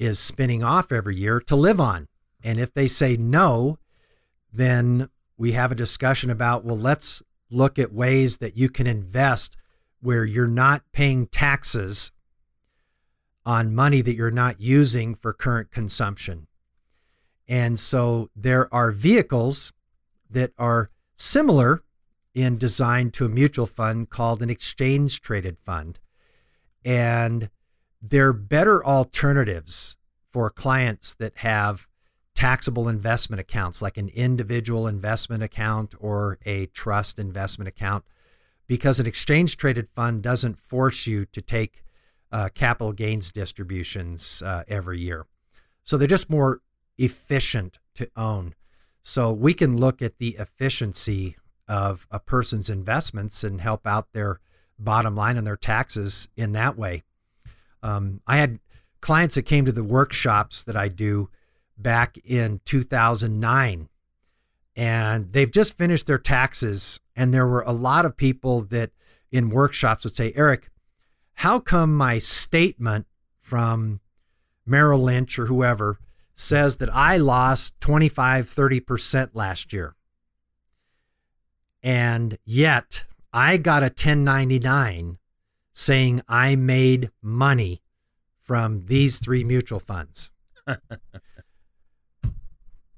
is 0.00 0.18
spinning 0.18 0.64
off 0.64 0.90
every 0.90 1.14
year 1.14 1.38
to 1.42 1.54
live 1.54 1.78
on? 1.78 2.08
And 2.42 2.58
if 2.58 2.74
they 2.74 2.88
say 2.88 3.16
no, 3.16 3.78
then 4.52 5.10
we 5.36 5.52
have 5.52 5.70
a 5.70 5.76
discussion 5.76 6.28
about, 6.28 6.64
well, 6.64 6.76
let's 6.76 7.22
look 7.52 7.78
at 7.78 7.92
ways 7.92 8.38
that 8.38 8.56
you 8.56 8.68
can 8.68 8.88
invest 8.88 9.56
where 10.00 10.24
you're 10.24 10.48
not 10.48 10.82
paying 10.90 11.28
taxes 11.28 12.10
on 13.46 13.76
money 13.76 14.00
that 14.00 14.16
you're 14.16 14.32
not 14.32 14.60
using 14.60 15.14
for 15.14 15.32
current 15.32 15.70
consumption. 15.70 16.48
And 17.46 17.78
so 17.78 18.28
there 18.34 18.68
are 18.74 18.90
vehicles 18.90 19.72
that 20.28 20.50
are 20.58 20.90
similar 21.14 21.84
in 22.38 22.56
design 22.56 23.10
to 23.10 23.24
a 23.24 23.28
mutual 23.28 23.66
fund 23.66 24.10
called 24.10 24.42
an 24.42 24.50
exchange 24.50 25.20
traded 25.20 25.58
fund. 25.58 25.98
And 26.84 27.50
they're 28.00 28.32
better 28.32 28.84
alternatives 28.84 29.96
for 30.30 30.48
clients 30.50 31.14
that 31.16 31.38
have 31.38 31.88
taxable 32.34 32.88
investment 32.88 33.40
accounts 33.40 33.82
like 33.82 33.96
an 33.96 34.08
individual 34.10 34.86
investment 34.86 35.42
account 35.42 35.94
or 35.98 36.38
a 36.46 36.66
trust 36.66 37.18
investment 37.18 37.66
account 37.66 38.04
because 38.68 39.00
an 39.00 39.06
exchange 39.06 39.56
traded 39.56 39.88
fund 39.90 40.22
doesn't 40.22 40.60
force 40.60 41.06
you 41.06 41.24
to 41.24 41.42
take 41.42 41.82
uh, 42.30 42.48
capital 42.54 42.92
gains 42.92 43.32
distributions 43.32 44.42
uh, 44.42 44.62
every 44.68 45.00
year. 45.00 45.26
So 45.82 45.96
they're 45.96 46.06
just 46.06 46.30
more 46.30 46.60
efficient 46.98 47.80
to 47.96 48.08
own. 48.14 48.54
So 49.02 49.32
we 49.32 49.54
can 49.54 49.76
look 49.76 50.02
at 50.02 50.18
the 50.18 50.36
efficiency 50.38 51.37
of 51.68 52.06
a 52.10 52.18
person's 52.18 52.70
investments 52.70 53.44
and 53.44 53.60
help 53.60 53.86
out 53.86 54.12
their 54.12 54.40
bottom 54.78 55.14
line 55.14 55.36
and 55.36 55.46
their 55.46 55.56
taxes 55.56 56.28
in 56.36 56.52
that 56.52 56.76
way. 56.76 57.02
Um, 57.82 58.20
I 58.26 58.38
had 58.38 58.60
clients 59.00 59.34
that 59.34 59.42
came 59.42 59.64
to 59.64 59.72
the 59.72 59.84
workshops 59.84 60.64
that 60.64 60.76
I 60.76 60.88
do 60.88 61.30
back 61.76 62.18
in 62.24 62.60
2009 62.64 63.88
and 64.74 65.32
they've 65.32 65.50
just 65.50 65.76
finished 65.76 66.06
their 66.06 66.18
taxes. 66.18 67.00
And 67.16 67.34
there 67.34 67.48
were 67.48 67.62
a 67.62 67.72
lot 67.72 68.04
of 68.04 68.16
people 68.16 68.62
that 68.66 68.92
in 69.32 69.50
workshops 69.50 70.04
would 70.04 70.14
say, 70.14 70.32
Eric, 70.36 70.70
how 71.34 71.58
come 71.58 71.96
my 71.96 72.18
statement 72.18 73.06
from 73.40 74.00
Merrill 74.64 75.02
Lynch 75.02 75.38
or 75.38 75.46
whoever 75.46 75.98
says 76.34 76.76
that 76.76 76.94
I 76.94 77.16
lost 77.16 77.80
25, 77.80 78.46
30% 78.46 79.30
last 79.32 79.72
year. 79.72 79.96
And 81.82 82.38
yet 82.44 83.04
I 83.32 83.56
got 83.56 83.82
a 83.82 83.86
1099 83.86 85.18
saying 85.72 86.22
I 86.28 86.56
made 86.56 87.10
money 87.22 87.82
from 88.40 88.86
these 88.86 89.18
three 89.18 89.44
mutual 89.44 89.78
funds. 89.78 90.30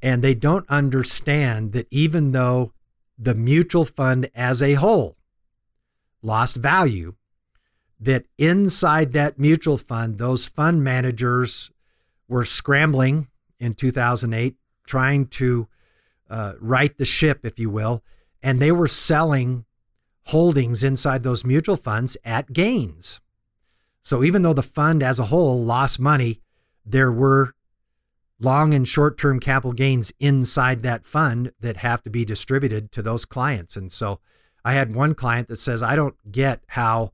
and 0.02 0.22
they 0.22 0.34
don't 0.34 0.68
understand 0.68 1.72
that 1.72 1.86
even 1.90 2.32
though 2.32 2.72
the 3.18 3.34
mutual 3.34 3.84
fund 3.84 4.30
as 4.34 4.62
a 4.62 4.74
whole 4.74 5.16
lost 6.22 6.56
value, 6.56 7.14
that 7.98 8.24
inside 8.38 9.12
that 9.12 9.38
mutual 9.38 9.76
fund, 9.76 10.18
those 10.18 10.46
fund 10.46 10.82
managers 10.82 11.70
were 12.28 12.44
scrambling 12.44 13.28
in 13.58 13.74
2008, 13.74 14.56
trying 14.86 15.26
to 15.26 15.68
uh, 16.30 16.54
right 16.60 16.96
the 16.96 17.04
ship, 17.04 17.44
if 17.44 17.58
you 17.58 17.68
will, 17.68 18.02
and 18.42 18.60
they 18.60 18.72
were 18.72 18.88
selling 18.88 19.64
holdings 20.26 20.82
inside 20.82 21.22
those 21.22 21.44
mutual 21.44 21.76
funds 21.76 22.16
at 22.24 22.52
gains. 22.52 23.20
So 24.02 24.24
even 24.24 24.42
though 24.42 24.52
the 24.52 24.62
fund 24.62 25.02
as 25.02 25.18
a 25.18 25.26
whole 25.26 25.62
lost 25.62 26.00
money, 26.00 26.40
there 26.84 27.12
were 27.12 27.54
long 28.38 28.72
and 28.72 28.88
short 28.88 29.18
term 29.18 29.38
capital 29.38 29.72
gains 29.72 30.12
inside 30.18 30.82
that 30.82 31.06
fund 31.06 31.52
that 31.60 31.78
have 31.78 32.02
to 32.04 32.10
be 32.10 32.24
distributed 32.24 32.90
to 32.92 33.02
those 33.02 33.24
clients. 33.24 33.76
And 33.76 33.92
so 33.92 34.20
I 34.64 34.72
had 34.72 34.94
one 34.94 35.14
client 35.14 35.48
that 35.48 35.58
says, 35.58 35.82
I 35.82 35.96
don't 35.96 36.16
get 36.30 36.62
how 36.68 37.12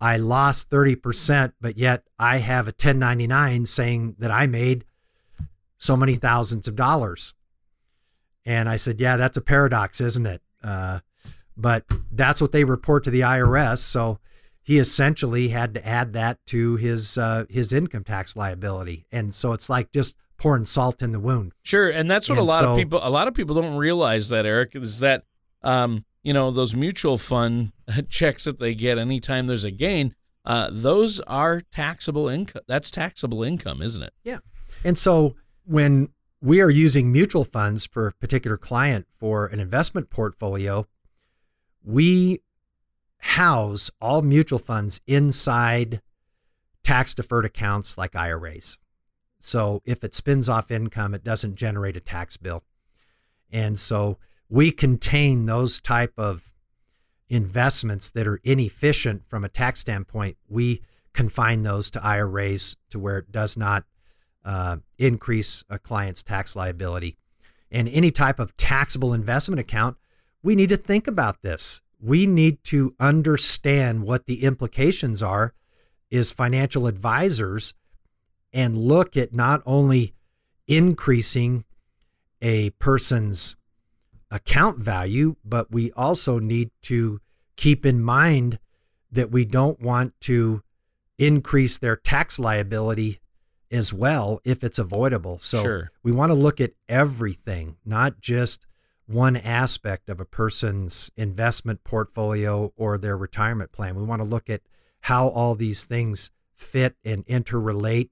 I 0.00 0.16
lost 0.16 0.70
30%, 0.70 1.52
but 1.60 1.76
yet 1.76 2.04
I 2.18 2.38
have 2.38 2.66
a 2.66 2.72
1099 2.72 3.66
saying 3.66 4.16
that 4.18 4.30
I 4.30 4.46
made 4.46 4.84
so 5.78 5.96
many 5.96 6.14
thousands 6.14 6.68
of 6.68 6.76
dollars. 6.76 7.34
And 8.46 8.68
I 8.68 8.76
said, 8.76 9.00
Yeah, 9.00 9.16
that's 9.16 9.36
a 9.36 9.42
paradox, 9.42 10.00
isn't 10.00 10.26
it? 10.26 10.42
Uh, 10.62 11.00
but 11.56 11.84
that's 12.10 12.40
what 12.40 12.52
they 12.52 12.64
report 12.64 13.04
to 13.04 13.10
the 13.10 13.20
IRS. 13.20 13.78
So 13.78 14.18
he 14.62 14.78
essentially 14.78 15.48
had 15.48 15.74
to 15.74 15.86
add 15.86 16.12
that 16.12 16.38
to 16.46 16.76
his 16.76 17.18
uh, 17.18 17.44
his 17.48 17.72
income 17.72 18.04
tax 18.04 18.36
liability, 18.36 19.06
and 19.10 19.34
so 19.34 19.52
it's 19.52 19.68
like 19.68 19.90
just 19.92 20.16
pouring 20.36 20.64
salt 20.64 21.02
in 21.02 21.12
the 21.12 21.20
wound. 21.20 21.52
Sure, 21.62 21.90
and 21.90 22.10
that's 22.10 22.28
what 22.28 22.38
and 22.38 22.46
a 22.46 22.50
lot 22.50 22.60
so, 22.60 22.72
of 22.72 22.78
people 22.78 23.00
a 23.02 23.10
lot 23.10 23.26
of 23.26 23.34
people 23.34 23.54
don't 23.54 23.76
realize 23.76 24.28
that 24.28 24.46
Eric 24.46 24.74
is 24.74 25.00
that 25.00 25.24
um, 25.62 26.04
you 26.22 26.32
know 26.32 26.50
those 26.50 26.74
mutual 26.74 27.18
fund 27.18 27.72
checks 28.08 28.44
that 28.44 28.58
they 28.58 28.74
get 28.74 28.98
anytime 28.98 29.46
there's 29.46 29.64
a 29.64 29.70
gain. 29.70 30.14
Uh, 30.44 30.68
those 30.70 31.20
are 31.20 31.62
taxable 31.72 32.28
income. 32.28 32.62
That's 32.66 32.90
taxable 32.90 33.42
income, 33.42 33.82
isn't 33.82 34.02
it? 34.02 34.12
Yeah, 34.22 34.38
and 34.84 34.96
so 34.96 35.34
when 35.64 36.10
we 36.40 36.60
are 36.60 36.70
using 36.70 37.12
mutual 37.12 37.44
funds 37.44 37.86
for 37.86 38.06
a 38.06 38.12
particular 38.12 38.56
client 38.56 39.06
for 39.18 39.46
an 39.46 39.60
investment 39.60 40.10
portfolio, 40.10 40.86
we 41.84 42.40
house 43.18 43.90
all 44.00 44.22
mutual 44.22 44.58
funds 44.58 45.00
inside 45.06 46.00
tax 46.82 47.14
deferred 47.14 47.44
accounts 47.44 47.98
like 47.98 48.16
IRAs. 48.16 48.78
So 49.38 49.82
if 49.84 50.02
it 50.02 50.14
spins 50.14 50.48
off 50.48 50.70
income, 50.70 51.14
it 51.14 51.24
doesn't 51.24 51.56
generate 51.56 51.96
a 51.96 52.00
tax 52.00 52.36
bill. 52.36 52.64
And 53.50 53.78
so 53.78 54.18
we 54.48 54.70
contain 54.70 55.46
those 55.46 55.80
type 55.80 56.14
of 56.16 56.52
investments 57.28 58.10
that 58.10 58.26
are 58.26 58.40
inefficient 58.42 59.22
from 59.28 59.44
a 59.44 59.48
tax 59.48 59.80
standpoint. 59.80 60.36
We 60.48 60.82
confine 61.12 61.62
those 61.62 61.90
to 61.90 62.04
IRAs 62.04 62.76
to 62.90 62.98
where 62.98 63.18
it 63.18 63.30
does 63.30 63.56
not 63.56 63.84
uh, 64.44 64.78
increase 64.98 65.64
a 65.68 65.78
client's 65.78 66.22
tax 66.22 66.56
liability. 66.56 67.16
And 67.70 67.88
any 67.88 68.10
type 68.10 68.40
of 68.40 68.56
taxable 68.56 69.14
investment 69.14 69.60
account, 69.60 69.96
we 70.42 70.54
need 70.54 70.70
to 70.70 70.76
think 70.76 71.06
about 71.06 71.42
this 71.42 71.82
we 72.00 72.26
need 72.26 72.64
to 72.64 72.94
understand 72.98 74.04
what 74.04 74.26
the 74.26 74.42
implications 74.42 75.22
are 75.22 75.52
as 76.10 76.30
financial 76.30 76.86
advisors 76.86 77.74
and 78.52 78.76
look 78.76 79.16
at 79.16 79.34
not 79.34 79.62
only 79.66 80.14
increasing 80.66 81.64
a 82.40 82.70
person's 82.70 83.56
account 84.30 84.78
value, 84.78 85.36
but 85.44 85.70
we 85.70 85.92
also 85.92 86.38
need 86.38 86.70
to 86.82 87.20
keep 87.56 87.84
in 87.84 88.00
mind 88.00 88.58
that 89.12 89.30
we 89.30 89.44
don't 89.44 89.80
want 89.80 90.18
to 90.20 90.62
increase 91.18 91.76
their 91.76 91.96
tax 91.96 92.38
liability 92.38 93.20
as 93.70 93.92
well 93.92 94.40
if 94.44 94.64
it's 94.64 94.78
avoidable. 94.78 95.38
So 95.38 95.62
sure. 95.62 95.92
we 96.02 96.12
want 96.12 96.30
to 96.32 96.38
look 96.38 96.60
at 96.60 96.72
everything, 96.88 97.76
not 97.84 98.20
just 98.20 98.66
one 99.06 99.36
aspect 99.36 100.08
of 100.08 100.20
a 100.20 100.24
person's 100.24 101.10
investment 101.16 101.82
portfolio 101.84 102.72
or 102.76 102.96
their 102.96 103.16
retirement 103.16 103.72
plan. 103.72 103.96
We 103.96 104.04
want 104.04 104.22
to 104.22 104.28
look 104.28 104.48
at 104.48 104.62
how 105.02 105.28
all 105.28 105.54
these 105.54 105.84
things 105.84 106.30
fit 106.54 106.96
and 107.04 107.26
interrelate 107.26 108.10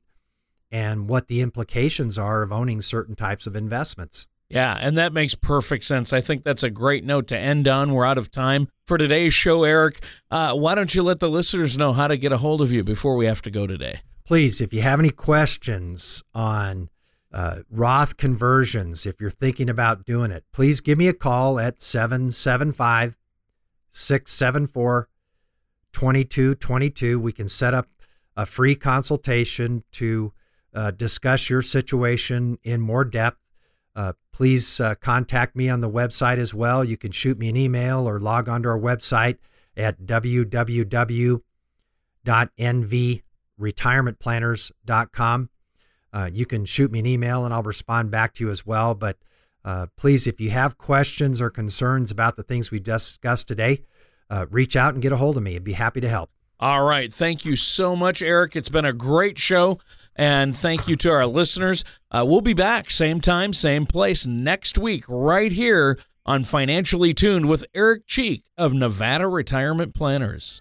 and 0.70 1.08
what 1.08 1.28
the 1.28 1.40
implications 1.40 2.18
are 2.18 2.42
of 2.42 2.52
owning 2.52 2.82
certain 2.82 3.14
types 3.14 3.46
of 3.46 3.54
investments. 3.54 4.26
Yeah, 4.50 4.76
and 4.80 4.96
that 4.96 5.12
makes 5.12 5.34
perfect 5.34 5.84
sense. 5.84 6.12
I 6.12 6.20
think 6.20 6.42
that's 6.42 6.62
a 6.62 6.70
great 6.70 7.04
note 7.04 7.26
to 7.28 7.38
end 7.38 7.68
on. 7.68 7.92
We're 7.92 8.06
out 8.06 8.16
of 8.16 8.30
time 8.30 8.68
for 8.86 8.96
today's 8.96 9.34
show, 9.34 9.64
Eric. 9.64 10.02
Uh, 10.30 10.54
why 10.54 10.74
don't 10.74 10.94
you 10.94 11.02
let 11.02 11.20
the 11.20 11.28
listeners 11.28 11.76
know 11.76 11.92
how 11.92 12.08
to 12.08 12.16
get 12.16 12.32
a 12.32 12.38
hold 12.38 12.62
of 12.62 12.72
you 12.72 12.82
before 12.82 13.16
we 13.16 13.26
have 13.26 13.42
to 13.42 13.50
go 13.50 13.66
today? 13.66 14.00
Please, 14.28 14.60
if 14.60 14.74
you 14.74 14.82
have 14.82 15.00
any 15.00 15.08
questions 15.08 16.22
on 16.34 16.90
uh, 17.32 17.60
Roth 17.70 18.18
conversions, 18.18 19.06
if 19.06 19.22
you're 19.22 19.30
thinking 19.30 19.70
about 19.70 20.04
doing 20.04 20.30
it, 20.30 20.44
please 20.52 20.82
give 20.82 20.98
me 20.98 21.08
a 21.08 21.14
call 21.14 21.58
at 21.58 21.80
775 21.80 23.16
674 23.90 25.08
2222. 25.94 27.18
We 27.18 27.32
can 27.32 27.48
set 27.48 27.72
up 27.72 27.88
a 28.36 28.44
free 28.44 28.74
consultation 28.74 29.82
to 29.92 30.34
uh, 30.74 30.90
discuss 30.90 31.48
your 31.48 31.62
situation 31.62 32.58
in 32.62 32.82
more 32.82 33.06
depth. 33.06 33.38
Uh, 33.96 34.12
please 34.34 34.78
uh, 34.78 34.94
contact 34.96 35.56
me 35.56 35.70
on 35.70 35.80
the 35.80 35.88
website 35.88 36.36
as 36.36 36.52
well. 36.52 36.84
You 36.84 36.98
can 36.98 37.12
shoot 37.12 37.38
me 37.38 37.48
an 37.48 37.56
email 37.56 38.06
or 38.06 38.20
log 38.20 38.46
onto 38.46 38.68
our 38.68 38.78
website 38.78 39.38
at 39.74 40.04
www.nvretirementplanners.com. 43.58 45.50
Uh, 46.12 46.30
you 46.32 46.46
can 46.46 46.64
shoot 46.64 46.90
me 46.90 47.00
an 47.00 47.06
email 47.06 47.44
and 47.44 47.52
I'll 47.52 47.62
respond 47.62 48.10
back 48.10 48.34
to 48.34 48.44
you 48.44 48.50
as 48.50 48.64
well. 48.64 48.94
But 48.94 49.18
uh, 49.64 49.88
please, 49.96 50.26
if 50.26 50.40
you 50.40 50.50
have 50.50 50.78
questions 50.78 51.40
or 51.40 51.50
concerns 51.50 52.10
about 52.10 52.36
the 52.36 52.42
things 52.42 52.70
we 52.70 52.80
discussed 52.80 53.48
today, 53.48 53.82
uh, 54.30 54.46
reach 54.50 54.76
out 54.76 54.94
and 54.94 55.02
get 55.02 55.12
a 55.12 55.16
hold 55.16 55.36
of 55.36 55.42
me. 55.42 55.56
I'd 55.56 55.64
be 55.64 55.72
happy 55.74 56.00
to 56.00 56.08
help. 56.08 56.30
All 56.60 56.82
right. 56.82 57.12
Thank 57.12 57.44
you 57.44 57.56
so 57.56 57.94
much, 57.94 58.22
Eric. 58.22 58.56
It's 58.56 58.68
been 58.68 58.84
a 58.84 58.92
great 58.92 59.38
show. 59.38 59.78
And 60.16 60.56
thank 60.56 60.88
you 60.88 60.96
to 60.96 61.10
our 61.12 61.26
listeners. 61.26 61.84
Uh, 62.10 62.24
we'll 62.26 62.40
be 62.40 62.54
back, 62.54 62.90
same 62.90 63.20
time, 63.20 63.52
same 63.52 63.86
place 63.86 64.26
next 64.26 64.76
week, 64.76 65.04
right 65.08 65.52
here 65.52 65.96
on 66.26 66.42
Financially 66.42 67.14
Tuned 67.14 67.46
with 67.46 67.64
Eric 67.72 68.04
Cheek 68.06 68.42
of 68.56 68.72
Nevada 68.72 69.28
Retirement 69.28 69.94
Planners. 69.94 70.60